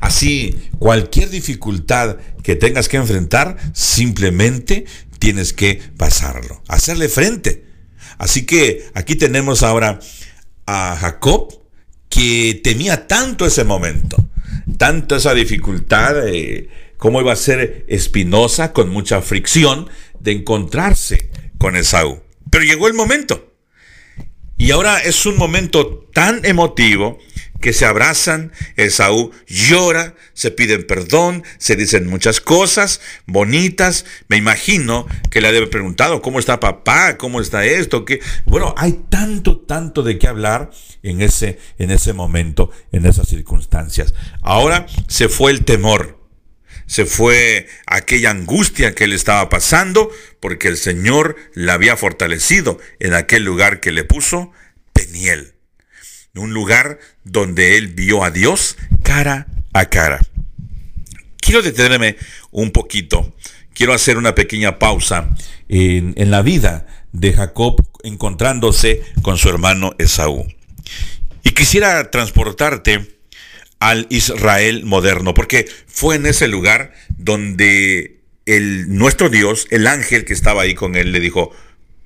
[0.00, 4.84] Así, cualquier dificultad que tengas que enfrentar, simplemente
[5.18, 7.64] tienes que pasarlo, hacerle frente.
[8.18, 9.98] Así que aquí tenemos ahora
[10.66, 11.60] a Jacob
[12.08, 14.28] que temía tanto ese momento,
[14.78, 19.88] tanto esa dificultad, de cómo iba a ser espinosa, con mucha fricción,
[20.20, 22.22] de encontrarse con Esaú.
[22.50, 23.52] Pero llegó el momento.
[24.56, 27.18] Y ahora es un momento tan emotivo
[27.64, 34.04] que se abrazan, Esaú llora, se piden perdón, se dicen muchas cosas bonitas.
[34.28, 39.00] Me imagino que le debe preguntado cómo está papá, cómo está esto, que bueno, hay
[39.08, 40.72] tanto, tanto de qué hablar
[41.02, 44.12] en ese, en ese momento, en esas circunstancias.
[44.42, 46.22] Ahora se fue el temor.
[46.84, 53.14] Se fue aquella angustia que él estaba pasando porque el Señor la había fortalecido en
[53.14, 54.52] aquel lugar que le puso
[54.92, 55.53] Peniel
[56.34, 60.20] un lugar donde él vio a Dios cara a cara.
[61.40, 62.16] Quiero detenerme
[62.50, 63.34] un poquito,
[63.74, 65.28] quiero hacer una pequeña pausa
[65.68, 70.46] en, la vida de Jacob encontrándose con su hermano Esaú.
[71.42, 73.18] Y quisiera transportarte
[73.78, 80.32] al Israel moderno, porque fue en ese lugar donde el, nuestro Dios, el ángel que
[80.32, 81.52] estaba ahí con él, le dijo,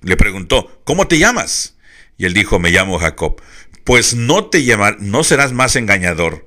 [0.03, 1.77] le preguntó, ¿cómo te llamas?
[2.17, 3.41] Y él dijo, me llamo Jacob
[3.89, 6.47] pues no te llamar, no serás más engañador,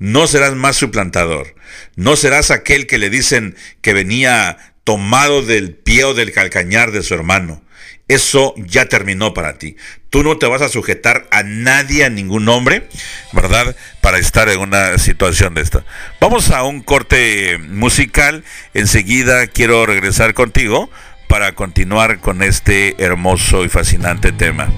[0.00, 1.54] no serás más suplantador,
[1.94, 7.04] no serás aquel que le dicen que venía tomado del pie o del calcañar de
[7.04, 7.62] su hermano.
[8.08, 9.76] Eso ya terminó para ti.
[10.08, 12.88] Tú no te vas a sujetar a nadie, a ningún hombre,
[13.32, 13.76] ¿verdad?
[14.00, 15.84] Para estar en una situación de esta.
[16.20, 18.42] Vamos a un corte musical.
[18.74, 20.90] Enseguida quiero regresar contigo
[21.28, 24.72] para continuar con este hermoso y fascinante tema.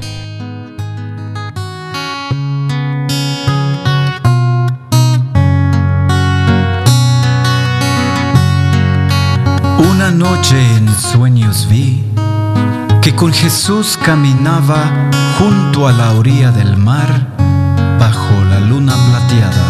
[10.12, 12.04] Noche en sueños vi
[13.00, 17.28] que con Jesús caminaba junto a la orilla del mar
[17.98, 19.64] bajo la luna plateada.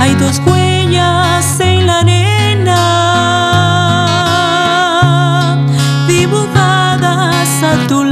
[0.00, 2.76] Hay dos huellas en la arena
[6.06, 8.11] dibujadas a tu lado.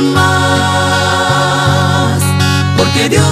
[0.00, 0.22] Más,
[2.76, 3.29] porque Dios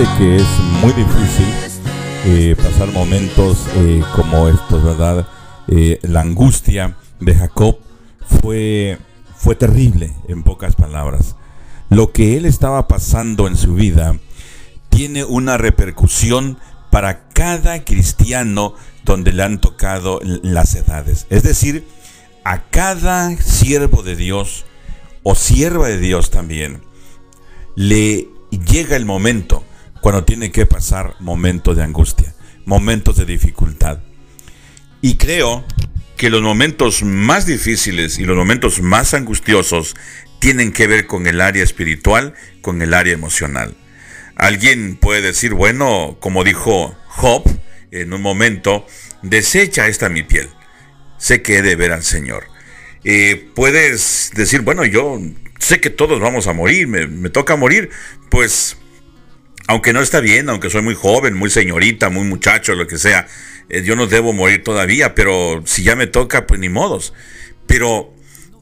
[0.00, 0.48] Que es
[0.80, 1.46] muy difícil
[2.24, 5.28] eh, pasar momentos eh, como estos, ¿verdad?
[5.68, 7.78] Eh, la angustia de Jacob
[8.26, 8.98] fue,
[9.36, 11.36] fue terrible, en pocas palabras.
[11.90, 14.18] Lo que él estaba pasando en su vida
[14.88, 16.56] tiene una repercusión
[16.90, 18.72] para cada cristiano
[19.04, 21.26] donde le han tocado las edades.
[21.28, 21.86] Es decir,
[22.44, 24.64] a cada siervo de Dios
[25.24, 26.80] o sierva de Dios también
[27.76, 29.62] le llega el momento
[30.00, 32.34] cuando tiene que pasar momentos de angustia,
[32.64, 34.00] momentos de dificultad.
[35.02, 35.64] Y creo
[36.16, 39.94] que los momentos más difíciles y los momentos más angustiosos
[40.38, 43.74] tienen que ver con el área espiritual, con el área emocional.
[44.36, 47.44] Alguien puede decir, bueno, como dijo Job
[47.90, 48.86] en un momento,
[49.22, 50.48] desecha esta mi piel,
[51.18, 52.44] sé que he de ver al Señor.
[53.04, 55.18] Eh, puedes decir, bueno, yo
[55.58, 57.90] sé que todos vamos a morir, me, me toca morir,
[58.30, 58.76] pues
[59.70, 63.28] aunque no está bien, aunque soy muy joven, muy señorita, muy muchacho, lo que sea,
[63.68, 67.14] eh, yo no debo morir todavía, pero si ya me toca, pues ni modos.
[67.68, 68.12] Pero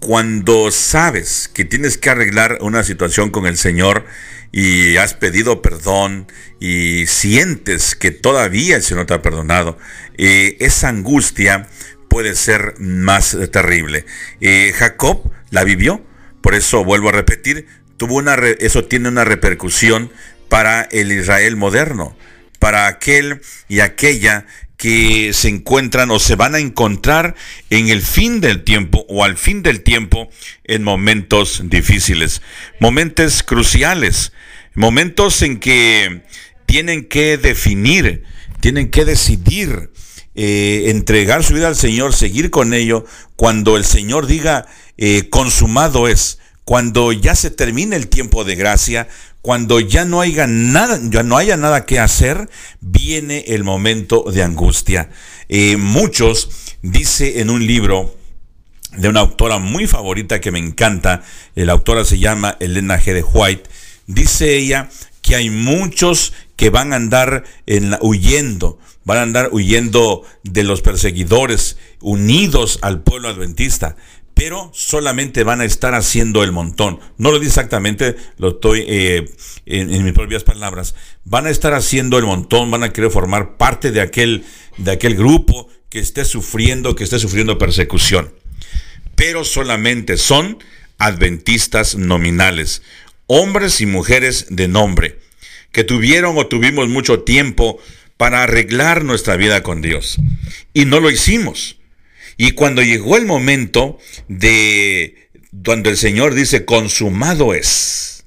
[0.01, 4.05] cuando sabes que tienes que arreglar una situación con el Señor
[4.53, 6.31] y has pedido perdón
[6.61, 9.79] y sientes que todavía el Señor te ha perdonado,
[10.19, 11.69] eh, esa angustia
[12.11, 14.05] puede ser más terrible.
[14.43, 16.05] Eh, Jacob la vivió,
[16.43, 20.13] por eso vuelvo a repetir, tuvo una re- eso tiene una repercusión
[20.49, 22.17] para el Israel moderno,
[22.59, 24.47] para aquel y aquella
[24.79, 27.35] que se encuentran o se van a encontrar
[27.69, 30.31] en el fin del tiempo o al fin del tiempo
[30.65, 32.43] en momentos difíciles,
[32.79, 34.33] momentos cruciales,
[34.75, 36.23] momentos en que
[36.67, 38.23] tienen que definir,
[38.61, 39.91] tienen que decidir,
[40.37, 46.07] eh, entregar su vida al Señor, seguir con ello, cuando el Señor diga, eh, consumado
[46.07, 49.09] es, cuando ya se termine el tiempo de gracia,
[49.49, 52.51] cuando ya no haya nada, ya no haya nada que hacer,
[52.83, 55.09] viene el momento de angustia.
[55.49, 58.15] Eh, muchos, dice en un libro
[58.99, 61.23] de una autora muy favorita que me encanta,
[61.55, 63.15] la autora se llama Elena G.
[63.15, 63.71] de White,
[64.07, 64.91] dice ella
[65.23, 70.83] que hay muchos que van a andar en huyendo, van a andar huyendo de los
[70.83, 73.97] perseguidores, unidos al pueblo adventista
[74.39, 77.01] pero solamente van a estar haciendo el montón.
[77.17, 79.29] No lo dice exactamente, lo estoy eh,
[79.67, 80.95] en, mis propias palabras.
[81.25, 84.45] Van a estar haciendo el montón, van a querer formar parte de aquel,
[84.77, 88.33] de aquel grupo que esté sufriendo, que esté sufriendo persecución.
[89.17, 90.59] Pero solamente son
[90.99, 92.83] adventistas nominales,
[93.27, 95.19] hombres y mujeres de nombre,
[95.73, 97.81] que tuvieron o tuvimos mucho tiempo
[98.17, 100.17] para arreglar nuestra vida con Dios.
[100.75, 101.78] Y no lo hicimos.
[102.41, 108.25] Y cuando llegó el momento de donde el Señor dice, consumado es,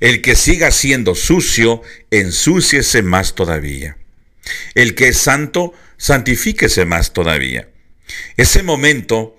[0.00, 3.98] el que siga siendo sucio, ensúciese más todavía.
[4.74, 7.68] El que es santo, santifíquese más todavía.
[8.38, 9.36] Ese momento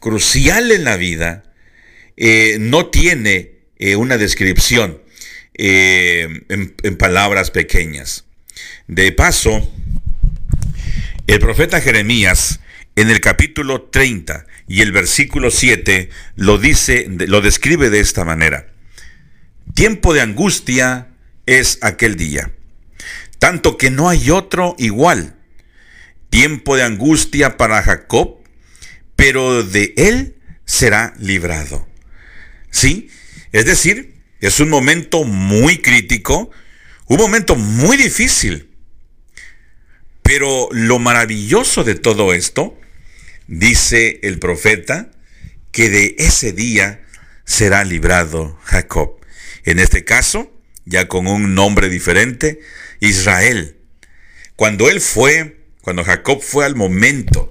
[0.00, 1.52] crucial en la vida
[2.18, 5.00] eh, no tiene eh, una descripción
[5.54, 8.24] eh, en palabras pequeñas.
[8.86, 9.66] De paso,
[11.26, 12.60] el profeta Jeremías
[12.96, 18.72] en el capítulo 30 y el versículo 7 lo dice, lo describe de esta manera.
[19.74, 21.08] Tiempo de angustia
[21.44, 22.52] es aquel día,
[23.38, 25.34] tanto que no hay otro igual.
[26.30, 28.38] Tiempo de angustia para Jacob,
[29.14, 31.86] pero de él será librado.
[32.70, 33.10] ¿Sí?
[33.52, 36.50] Es decir, es un momento muy crítico,
[37.06, 38.70] un momento muy difícil.
[40.22, 42.76] Pero lo maravilloso de todo esto
[43.48, 45.10] dice el profeta
[45.72, 47.02] que de ese día
[47.44, 49.16] será librado Jacob.
[49.64, 50.52] En este caso,
[50.84, 52.60] ya con un nombre diferente,
[53.00, 53.76] Israel.
[54.56, 57.50] Cuando él fue, cuando Jacob fue al momento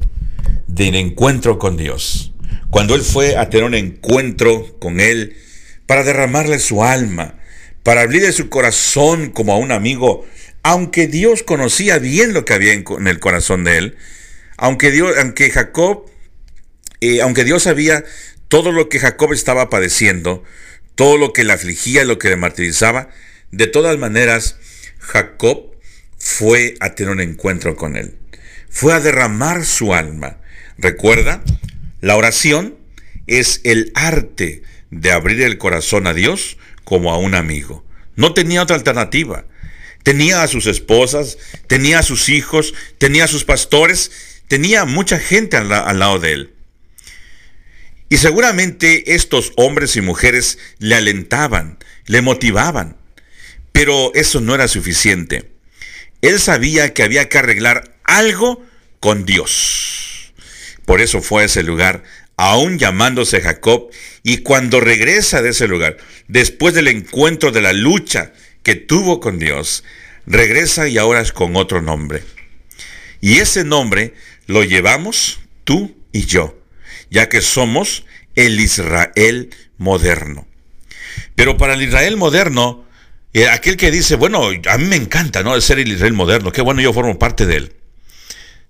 [0.67, 2.33] del encuentro con Dios,
[2.71, 5.37] cuando él fue a tener un encuentro con él
[5.85, 7.37] para derramarle su alma,
[7.83, 10.25] para abrirle su corazón como a un amigo,
[10.63, 13.97] aunque Dios conocía bien lo que había en el corazón de él,
[14.57, 16.05] aunque, Dios, aunque Jacob,
[17.01, 18.03] eh, aunque Dios sabía
[18.47, 20.43] todo lo que Jacob estaba padeciendo,
[20.95, 23.09] todo lo que le afligía, lo que le martirizaba,
[23.51, 24.57] de todas maneras,
[24.99, 25.75] Jacob
[26.17, 28.17] fue a tener un encuentro con él.
[28.69, 30.37] Fue a derramar su alma.
[30.77, 31.43] Recuerda,
[32.01, 32.75] la oración
[33.27, 37.85] es el arte de abrir el corazón a Dios como a un amigo.
[38.15, 39.45] No tenía otra alternativa.
[40.03, 41.37] Tenía a sus esposas,
[41.67, 44.11] tenía a sus hijos, tenía a sus pastores
[44.47, 46.53] tenía mucha gente al, lado de él.
[48.09, 52.97] Y seguramente estos hombres y mujeres le alentaban, le motivaban,
[53.71, 55.51] pero eso no era suficiente.
[56.21, 58.63] Él sabía que había que arreglar algo
[58.99, 60.33] con Dios.
[60.85, 62.03] Por eso fue a ese lugar,
[62.37, 63.89] aún llamándose Jacob,
[64.23, 68.33] y cuando regresa de ese lugar, después del encuentro de la lucha
[68.63, 69.83] que tuvo con Dios,
[70.27, 72.23] regresa y ahora es con otro nombre.
[73.21, 74.13] Y ese nombre
[74.47, 76.59] lo llevamos tú y yo,
[77.09, 80.47] ya que somos el Israel moderno.
[81.35, 82.85] Pero para el Israel moderno,
[83.33, 85.59] eh, aquel que dice, bueno, a mí me encanta, ¿no?
[85.59, 87.73] Ser el Israel moderno, qué bueno, yo formo parte de él.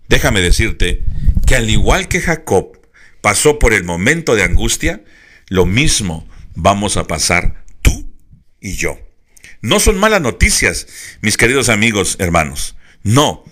[0.08, 1.04] Déjame decirte
[1.46, 2.80] que al igual que Jacob
[3.22, 5.04] pasó por el momento de angustia,
[5.50, 8.12] lo mismo vamos a pasar tú
[8.60, 9.00] y yo.
[9.62, 10.88] No son malas noticias,
[11.22, 12.76] mis queridos amigos, hermanos.
[13.04, 13.45] No,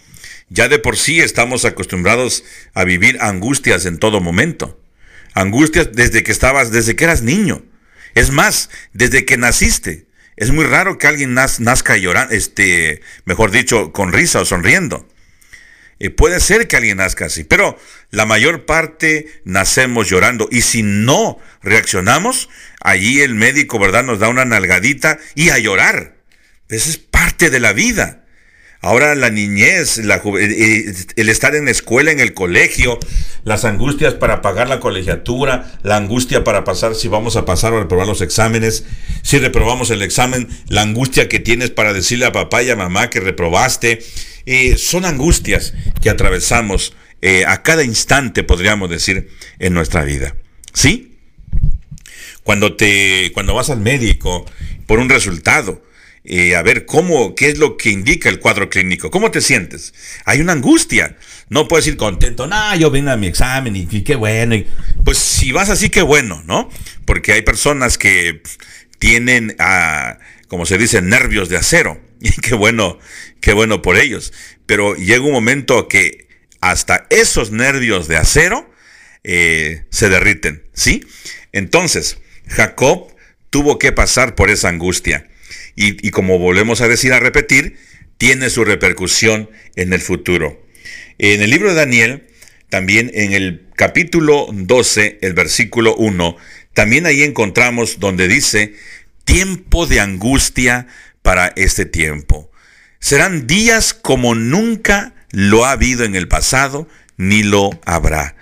[0.54, 2.44] ya de por sí estamos acostumbrados
[2.76, 4.80] a vivir angustias en todo momento.
[5.34, 7.66] Angustias desde que estabas, desde que eras niño.
[8.14, 10.06] Es más, desde que naciste.
[10.36, 15.10] Es muy raro que alguien nazca llorando, este, mejor dicho, con risa o sonriendo.
[15.98, 17.80] Eh, puede ser que alguien nazca así, pero
[18.12, 22.50] la mayor parte nacemos llorando y si no reaccionamos,
[22.80, 26.16] allí el médico, ¿verdad?, nos da una nalgadita y a llorar.
[26.70, 28.23] Esa es parte de la vida.
[28.84, 33.00] Ahora la niñez, la el estar en la escuela, en el colegio,
[33.46, 37.80] las angustias para pagar la colegiatura, la angustia para pasar si vamos a pasar o
[37.80, 38.84] reprobar los exámenes,
[39.22, 43.10] si reprobamos el examen, la angustia que tienes para decirle a papá y a mamá
[43.10, 44.04] que reprobaste,
[44.46, 49.30] eh, son angustias que atravesamos eh, a cada instante, podríamos decir,
[49.60, 50.36] en nuestra vida.
[50.74, 51.20] ¿Sí?
[52.44, 54.46] Cuando te, cuando vas al médico
[54.88, 55.82] por un resultado,
[56.26, 59.12] eh, a ver cómo, qué es lo que indica el cuadro clínico.
[59.12, 59.94] ¿Cómo te sientes?
[60.26, 61.18] Hay una angustia.
[61.50, 64.56] No puedes ir contento, no, yo vine a mi examen y, qué bueno.
[65.04, 66.70] pues si vas así, qué bueno, ¿no?
[67.06, 68.42] Porque hay personas que
[69.00, 70.18] tienen, a,
[70.48, 72.02] como se dice, nervios de acero.
[72.26, 73.00] Y qué bueno,
[73.42, 74.32] qué bueno por ellos.
[74.66, 76.30] Pero llega un momento que
[76.62, 78.72] hasta esos nervios de acero
[79.26, 81.06] eh, se derriten, ¿sí?
[81.52, 83.14] Entonces, Jacob
[83.50, 85.28] tuvo que pasar por esa angustia.
[85.76, 87.78] Y, como volvemos a decir, a repetir,
[88.18, 90.64] tiene su repercusión en el futuro.
[91.18, 92.28] En el libro de Daniel,
[92.70, 96.38] también en el capítulo 12, el versículo 1,
[96.74, 98.76] también ahí encontramos donde dice,
[99.26, 100.88] tiempo de angustia
[101.22, 102.52] para este tiempo.
[103.00, 108.36] Serán días como nunca lo ha habido en el pasado, ni lo habrá.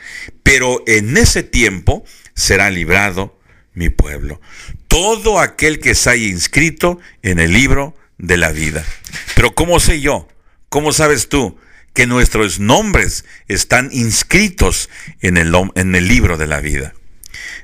[0.44, 2.06] Pero en ese tiempo
[2.36, 3.40] será librado
[3.74, 4.42] mi pueblo.
[4.92, 8.86] Todo aquel que se haya inscrito en el libro de la vida.
[9.36, 10.28] Pero ¿cómo sé yo?
[10.68, 11.58] ¿Cómo sabes tú
[11.94, 14.90] que nuestros nombres están inscritos
[15.22, 16.94] en el, en el libro de la vida?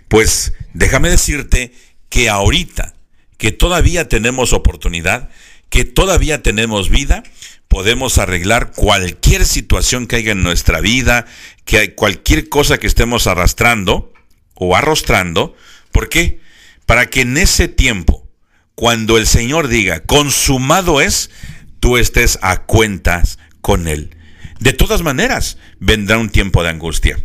[0.08, 1.74] Pues déjame decirte
[2.08, 2.94] que ahorita,
[3.38, 5.30] que todavía tenemos oportunidad,
[5.70, 7.24] que todavía tenemos vida,
[7.68, 11.26] podemos arreglar cualquier situación que haya en nuestra vida,
[11.66, 14.14] que hay cualquier cosa que estemos arrastrando
[14.54, 15.58] o arrostrando.
[15.92, 16.47] ¿Por qué?
[16.88, 18.28] Para que en ese tiempo,
[18.74, 21.30] cuando el Señor diga, consumado es,
[21.80, 24.16] tú estés a cuentas con Él.
[24.60, 27.24] De todas maneras, vendrá un tiempo de angustia.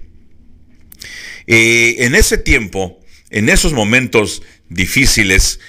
[1.46, 3.00] Eh, en ese tiempo,
[3.30, 5.60] en esos momentos difíciles,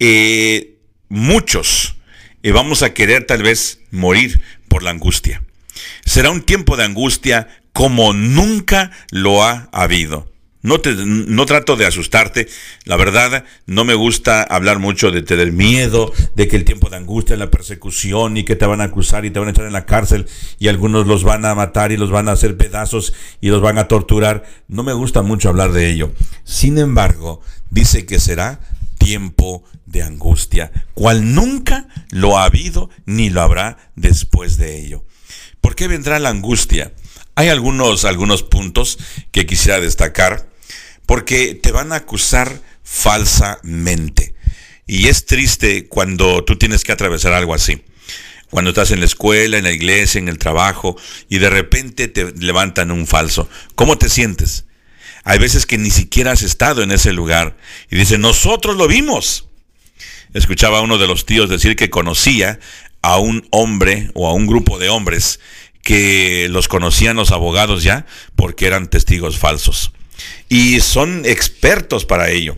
[0.00, 0.78] eh,
[1.08, 1.96] muchos
[2.42, 5.42] eh, vamos a querer tal vez morir por la angustia.
[6.06, 10.31] Será un tiempo de angustia como nunca lo ha habido.
[10.62, 12.46] No, te, no trato de asustarte,
[12.84, 16.98] la verdad no me gusta hablar mucho de tener miedo, de que el tiempo de
[16.98, 19.72] angustia, la persecución y que te van a acusar y te van a echar en
[19.72, 20.26] la cárcel
[20.60, 23.78] y algunos los van a matar y los van a hacer pedazos y los van
[23.78, 24.44] a torturar.
[24.68, 26.12] No me gusta mucho hablar de ello.
[26.44, 27.40] Sin embargo,
[27.70, 28.60] dice que será
[28.98, 35.04] tiempo de angustia, cual nunca lo ha habido ni lo habrá después de ello.
[35.60, 36.92] ¿Por qué vendrá la angustia?
[37.34, 38.98] Hay algunos, algunos puntos
[39.32, 40.51] que quisiera destacar
[41.12, 44.34] porque te van a acusar falsamente.
[44.86, 47.82] Y es triste cuando tú tienes que atravesar algo así.
[48.48, 50.96] Cuando estás en la escuela, en la iglesia, en el trabajo,
[51.28, 53.46] y de repente te levantan un falso.
[53.74, 54.64] ¿Cómo te sientes?
[55.22, 57.58] Hay veces que ni siquiera has estado en ese lugar
[57.90, 59.48] y dicen, nosotros lo vimos.
[60.32, 62.58] Escuchaba a uno de los tíos decir que conocía
[63.02, 65.40] a un hombre o a un grupo de hombres
[65.82, 69.92] que los conocían los abogados ya porque eran testigos falsos.
[70.48, 72.56] Y son expertos para ello.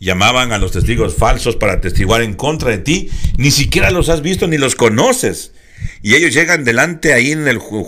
[0.00, 3.10] Llamaban a los testigos falsos para testiguar en contra de ti.
[3.36, 5.52] Ni siquiera los has visto ni los conoces.
[6.02, 7.34] Y ellos llegan delante ahí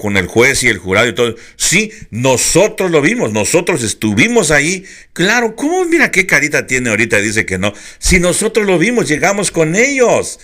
[0.00, 1.36] con el juez y el jurado y todo.
[1.56, 4.84] Sí, nosotros lo vimos, nosotros estuvimos ahí.
[5.12, 7.18] Claro, ¿cómo mira qué carita tiene ahorita?
[7.18, 7.72] Dice que no.
[7.98, 10.40] Si nosotros lo vimos, llegamos con ellos.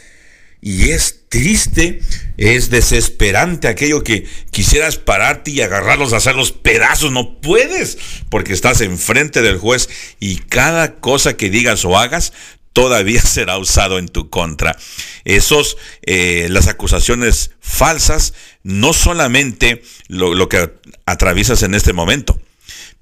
[0.60, 2.00] Y es triste,
[2.38, 7.12] es desesperante aquello que quisieras pararte y agarrarlos, hacerlos pedazos.
[7.12, 7.98] No puedes,
[8.30, 12.32] porque estás enfrente del juez y cada cosa que digas o hagas
[12.72, 14.78] todavía será usado en tu contra.
[15.26, 15.76] Esos,
[16.06, 18.32] eh, las acusaciones falsas,
[18.62, 20.72] no solamente lo, lo que
[21.04, 22.40] atraviesas en este momento,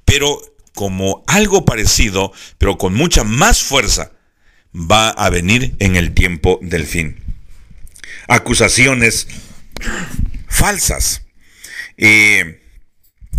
[0.04, 0.40] pero
[0.74, 4.10] como algo parecido, pero con mucha más fuerza,
[4.74, 7.23] va a venir en el tiempo del fin.
[8.28, 9.26] Acusaciones
[10.48, 11.22] falsas.
[11.96, 12.60] Eh,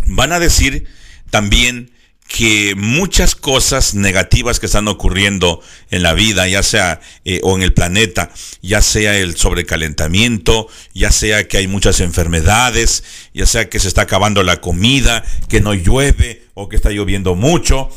[0.07, 0.85] van a decir
[1.29, 1.91] también
[2.27, 5.61] que muchas cosas negativas que están ocurriendo
[5.91, 8.31] en la vida, ya sea eh, o en el planeta,
[8.61, 14.01] ya sea el sobrecalentamiento, ya sea que hay muchas enfermedades, ya sea que se está
[14.01, 17.89] acabando la comida, que no llueve o que está lloviendo mucho,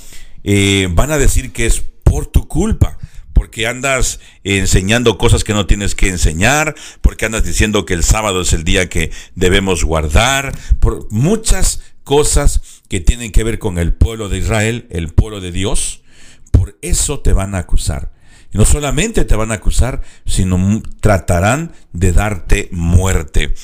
[0.44, 2.98] eh, van a decir que es por tu culpa
[3.48, 8.42] porque andas enseñando cosas que no tienes que enseñar, porque andas diciendo que el sábado
[8.42, 13.94] es el día que debemos guardar, por muchas cosas que tienen que ver con el
[13.94, 16.02] pueblo de Israel, el pueblo de Dios,
[16.50, 18.12] por eso te van a acusar.
[18.52, 23.54] Y no solamente te van a acusar, sino tratarán de darte muerte.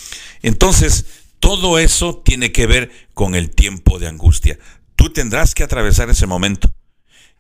[0.40, 1.04] Entonces,
[1.40, 4.58] todo eso tiene que ver con el tiempo de angustia.
[4.96, 6.72] Tú tendrás que atravesar ese momento.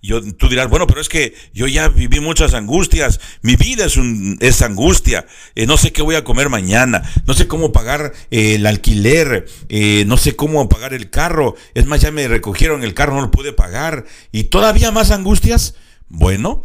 [0.04, 3.96] Yo, tú dirás, bueno, pero es que yo ya viví muchas angustias, mi vida es,
[3.96, 5.24] un, es angustia,
[5.54, 9.46] eh, no sé qué voy a comer mañana, no sé cómo pagar eh, el alquiler,
[9.70, 13.22] eh, no sé cómo pagar el carro, es más, ya me recogieron el carro, no
[13.22, 15.74] lo pude pagar, y todavía más angustias.
[16.10, 16.62] Bueno,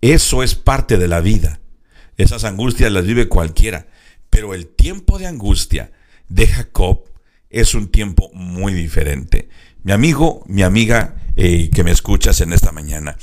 [0.00, 1.60] eso es parte de la vida,
[2.16, 3.86] esas angustias las vive cualquiera,
[4.30, 5.92] pero el tiempo de angustia
[6.30, 7.04] de Jacob
[7.50, 9.50] es un tiempo muy diferente.
[9.84, 13.16] Mi amigo, mi amiga, que me escuchas en esta mañana.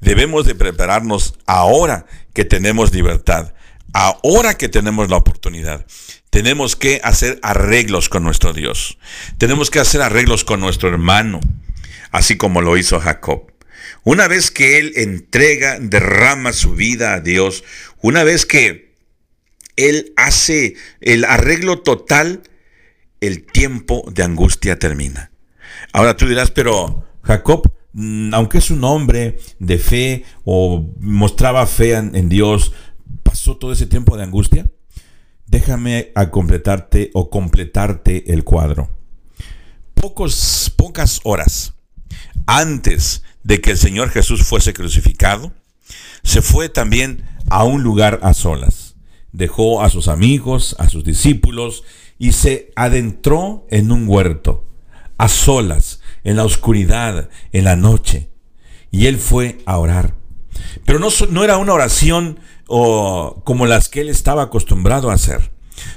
[0.00, 3.54] Debemos de prepararnos ahora que tenemos libertad,
[3.92, 5.86] ahora que tenemos la oportunidad.
[6.30, 8.98] Tenemos que hacer arreglos con nuestro Dios.
[9.38, 11.40] Tenemos que hacer arreglos con nuestro hermano,
[12.10, 13.52] así como lo hizo Jacob.
[14.02, 17.64] Una vez que él entrega, derrama su vida a Dios,
[18.00, 18.94] una vez que
[19.76, 22.42] él hace el arreglo total,
[23.20, 25.29] el tiempo de angustia termina.
[25.92, 31.94] Ahora tú dirás, pero Jacob, mm, aunque es un hombre de fe o mostraba fe
[31.94, 32.72] en, Dios,
[33.22, 34.70] ¿pasó todo ese tiempo de angustia?
[35.46, 38.88] Déjame a completarte o completarte el cuadro.
[39.94, 41.74] Pocos, pocas horas
[42.46, 45.52] antes de que el Señor Jesús fuese crucificado,
[46.22, 48.96] se fue también a un lugar a solas.
[49.32, 51.84] Dejó a sus amigos, a sus discípulos
[52.18, 54.69] y se adentró en un huerto,
[55.20, 58.30] a solas, en la oscuridad, en la noche.
[58.90, 60.14] Y él fue a orar.
[60.86, 65.52] Pero no, no era una oración como las que él estaba acostumbrado a hacer,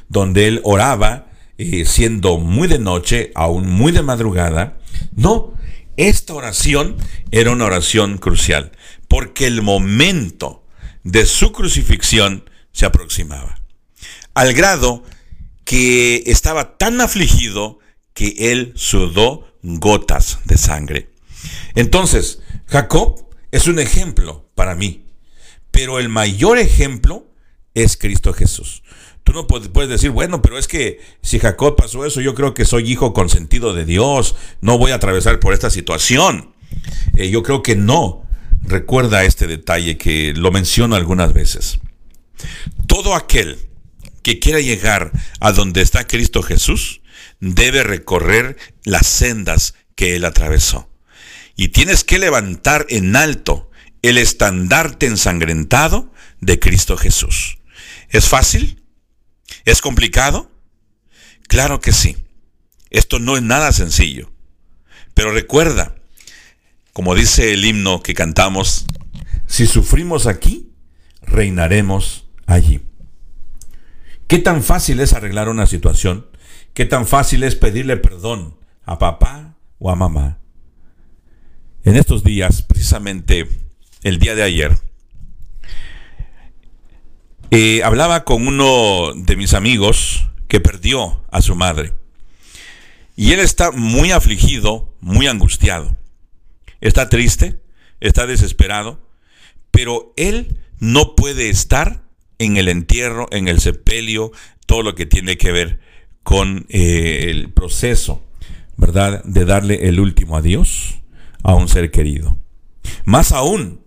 [0.09, 4.77] donde él oraba eh, siendo muy de noche, aún muy de madrugada.
[5.15, 5.53] No,
[5.95, 6.97] esta oración
[7.31, 8.73] era una oración crucial,
[9.07, 10.65] porque el momento
[11.03, 13.61] de su crucifixión se aproximaba,
[14.33, 15.03] al grado
[15.63, 17.79] que estaba tan afligido
[18.13, 21.09] que él sudó gotas de sangre.
[21.75, 25.05] Entonces, Jacob es un ejemplo para mí,
[25.71, 27.27] pero el mayor ejemplo
[27.73, 28.83] es Cristo Jesús.
[29.23, 32.65] Tú no puedes decir, bueno, pero es que si Jacob pasó eso, yo creo que
[32.65, 36.53] soy hijo consentido de Dios, no voy a atravesar por esta situación.
[37.15, 38.23] Eh, yo creo que no.
[38.65, 41.79] Recuerda este detalle que lo menciono algunas veces.
[42.87, 43.57] Todo aquel
[44.23, 47.01] que quiera llegar a donde está Cristo Jesús
[47.43, 50.89] debe recorrer las sendas que él atravesó.
[51.55, 53.69] Y tienes que levantar en alto
[54.01, 57.57] el estandarte ensangrentado de Cristo Jesús.
[58.09, 58.83] ¿Es fácil?
[59.65, 60.51] ¿Es complicado?
[61.47, 62.17] Claro que sí.
[62.89, 64.31] Esto no es nada sencillo.
[65.13, 65.95] Pero recuerda,
[66.93, 68.85] como dice el himno que cantamos,
[69.47, 70.71] si sufrimos aquí,
[71.21, 72.81] reinaremos allí.
[74.27, 76.27] ¿Qué tan fácil es arreglar una situación?
[76.73, 80.39] ¿Qué tan fácil es pedirle perdón a papá o a mamá?
[81.83, 83.47] En estos días, precisamente
[84.01, 84.75] el día de ayer,
[87.51, 91.93] eh, hablaba con uno de mis amigos que perdió a su madre.
[93.15, 95.95] Y él está muy afligido, muy angustiado.
[96.81, 97.61] Está triste,
[97.99, 99.07] está desesperado,
[99.69, 102.01] pero él no puede estar
[102.39, 104.31] en el entierro, en el sepelio,
[104.65, 105.92] todo lo que tiene que ver
[106.23, 108.23] con eh, el proceso,
[108.77, 109.23] ¿verdad?
[109.23, 111.01] De darle el último adiós
[111.43, 112.37] a un ser querido.
[113.05, 113.81] Más aún,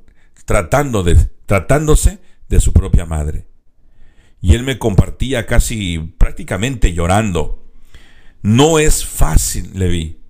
[0.45, 1.16] tratando de,
[1.47, 2.18] tratándose
[2.49, 3.47] de su propia madre
[4.41, 7.64] y él me compartía casi prácticamente llorando.
[8.43, 10.20] No es fácil, Levi.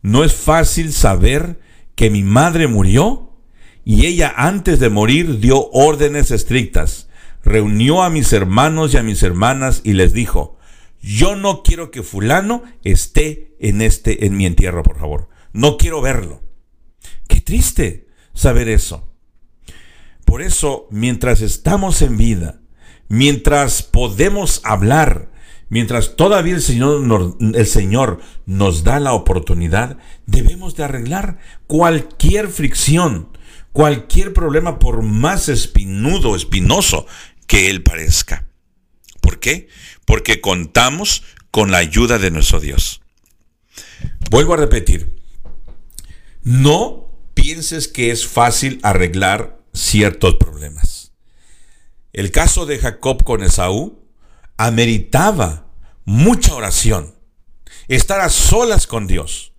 [0.00, 1.60] No es fácil saber
[1.94, 3.36] que mi madre murió
[3.84, 7.08] y ella antes de morir dio órdenes estrictas.
[7.44, 10.57] Reunió a mis hermanos y a mis hermanas y les dijo,
[11.00, 15.28] yo no quiero que fulano esté en este en mi entierro, por favor.
[15.52, 16.42] No quiero verlo.
[17.28, 19.12] Qué triste saber eso.
[20.24, 22.60] Por eso, mientras estamos en vida,
[23.08, 25.30] mientras podemos hablar,
[25.68, 29.96] mientras todavía el Señor, nos, el Señor nos da la oportunidad,
[30.26, 33.28] debemos de arreglar cualquier fricción,
[33.72, 37.06] cualquier problema, por más espinudo, espinoso
[37.46, 38.47] que él parezca.
[39.28, 39.68] ¿Por qué?
[40.06, 43.02] Porque contamos con la ayuda de nuestro Dios.
[44.30, 45.20] Vuelvo a repetir,
[46.44, 51.12] no pienses que es fácil arreglar ciertos problemas.
[52.14, 54.02] El caso de Jacob con Esaú
[54.56, 55.66] ameritaba
[56.06, 57.14] mucha oración,
[57.86, 59.52] estar a solas con Dios,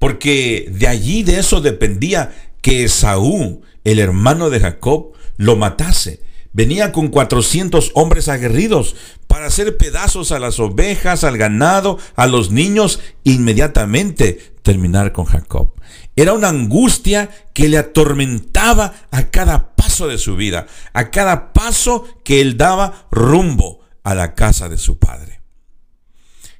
[0.00, 6.33] porque de allí, de eso dependía que Esaú, el hermano de Jacob, lo matase.
[6.54, 8.94] Venía con 400 hombres aguerridos
[9.26, 15.72] para hacer pedazos a las ovejas, al ganado, a los niños, inmediatamente terminar con Jacob.
[16.14, 22.06] Era una angustia que le atormentaba a cada paso de su vida, a cada paso
[22.24, 25.42] que él daba rumbo a la casa de su padre.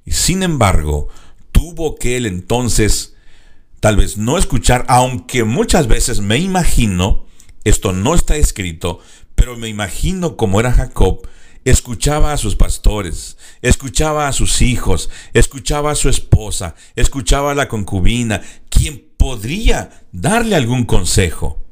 [0.04, 1.06] Y sin embargo,
[1.52, 3.14] tuvo que él entonces
[3.78, 7.26] tal vez no escuchar, aunque muchas veces me imagino,
[7.62, 9.00] esto no está escrito,
[9.34, 11.26] pero me imagino cómo era Jacob,
[11.64, 17.68] escuchaba a sus pastores, escuchaba a sus hijos, escuchaba a su esposa, escuchaba a la
[17.68, 21.62] concubina, quien podría darle algún consejo.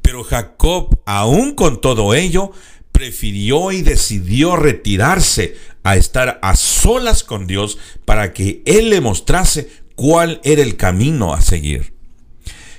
[0.00, 2.52] Pero Jacob, aún con todo ello,
[2.92, 9.68] prefirió y decidió retirarse a estar a solas con Dios para que Él le mostrase
[9.96, 11.94] cuál era el camino a seguir.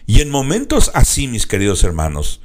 [0.05, 2.41] Y en momentos así, mis queridos hermanos,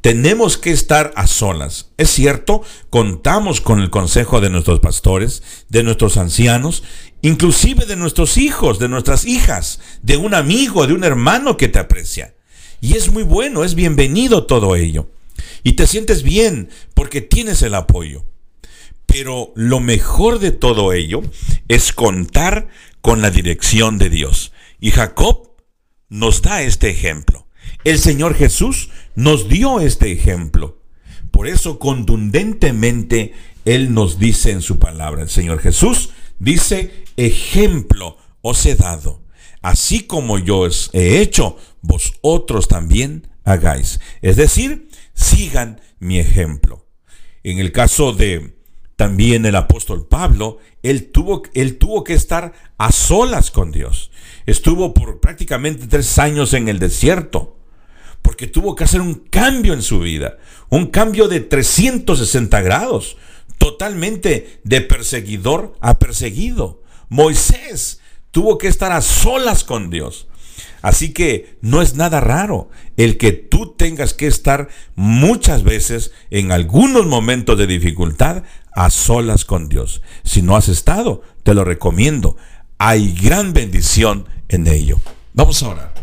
[0.00, 1.90] tenemos que estar a solas.
[1.98, 6.82] Es cierto, contamos con el consejo de nuestros pastores, de nuestros ancianos,
[7.22, 11.78] inclusive de nuestros hijos, de nuestras hijas, de un amigo, de un hermano que te
[11.78, 12.34] aprecia.
[12.80, 15.10] Y es muy bueno, es bienvenido todo ello.
[15.62, 18.24] Y te sientes bien porque tienes el apoyo.
[19.04, 21.20] Pero lo mejor de todo ello
[21.68, 22.68] es contar
[23.02, 24.52] con la dirección de Dios.
[24.80, 25.50] Y Jacob
[26.08, 27.46] nos da este ejemplo.
[27.84, 28.90] El Señor Jesús
[29.20, 30.78] nos dio este ejemplo.
[31.30, 33.34] Por eso contundentemente
[33.66, 39.20] Él nos dice en su palabra, el Señor Jesús dice, ejemplo os he dado.
[39.60, 44.00] Así como yo os he hecho, vosotros también hagáis.
[44.22, 46.86] Es decir, sigan mi ejemplo.
[47.42, 48.56] En el caso de
[48.96, 54.10] también el apóstol Pablo, él tuvo, él tuvo que estar a solas con Dios.
[54.46, 57.59] Estuvo por prácticamente tres años en el desierto
[58.22, 63.16] porque tuvo que hacer un cambio en su vida, un cambio de 360 grados,
[63.58, 66.82] totalmente de perseguidor a perseguido.
[67.08, 68.00] Moisés
[68.30, 70.26] tuvo que estar a solas con Dios.
[70.82, 76.52] Así que no es nada raro el que tú tengas que estar muchas veces en
[76.52, 80.02] algunos momentos de dificultad a solas con Dios.
[80.24, 82.36] Si no has estado, te lo recomiendo.
[82.78, 85.00] Hay gran bendición en ello.
[85.34, 85.94] Vamos a orar.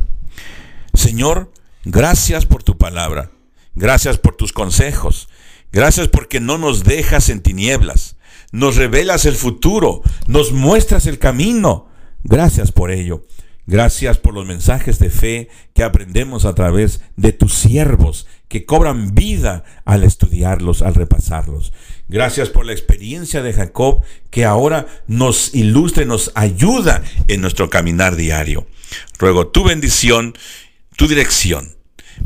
[0.93, 1.51] Señor,
[1.89, 3.31] Gracias por tu palabra.
[3.73, 5.29] Gracias por tus consejos.
[5.71, 8.17] Gracias porque no nos dejas en tinieblas.
[8.51, 10.01] Nos revelas el futuro.
[10.27, 11.87] Nos muestras el camino.
[12.25, 13.23] Gracias por ello.
[13.67, 19.15] Gracias por los mensajes de fe que aprendemos a través de tus siervos, que cobran
[19.15, 21.71] vida al estudiarlos, al repasarlos.
[22.09, 28.17] Gracias por la experiencia de Jacob que ahora nos ilustra nos ayuda en nuestro caminar
[28.17, 28.67] diario.
[29.19, 30.33] Ruego tu bendición,
[30.97, 31.76] tu dirección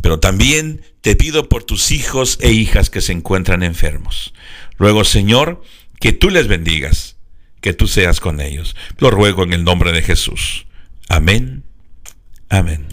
[0.01, 4.33] pero también te pido por tus hijos e hijas que se encuentran enfermos.
[4.77, 5.61] Ruego, Señor,
[5.99, 7.17] que tú les bendigas,
[7.61, 8.75] que tú seas con ellos.
[8.97, 10.65] Lo ruego en el nombre de Jesús.
[11.09, 11.63] Amén.
[12.49, 12.90] Amén.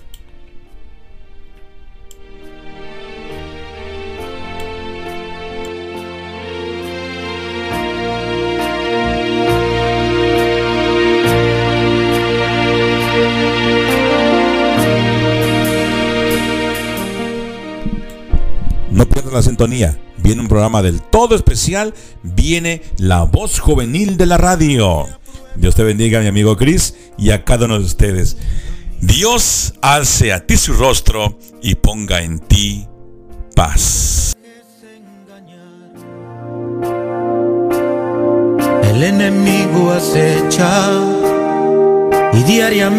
[19.32, 19.98] La sintonía.
[20.18, 21.94] Viene un programa del todo especial.
[22.22, 25.06] Viene la voz juvenil de la radio.
[25.56, 28.36] Dios te bendiga, mi amigo Chris, y a cada uno de ustedes.
[29.00, 32.86] Dios alce a ti su rostro y ponga en ti
[33.54, 34.34] paz.
[38.82, 40.90] El enemigo acecha
[42.32, 42.98] y diariamente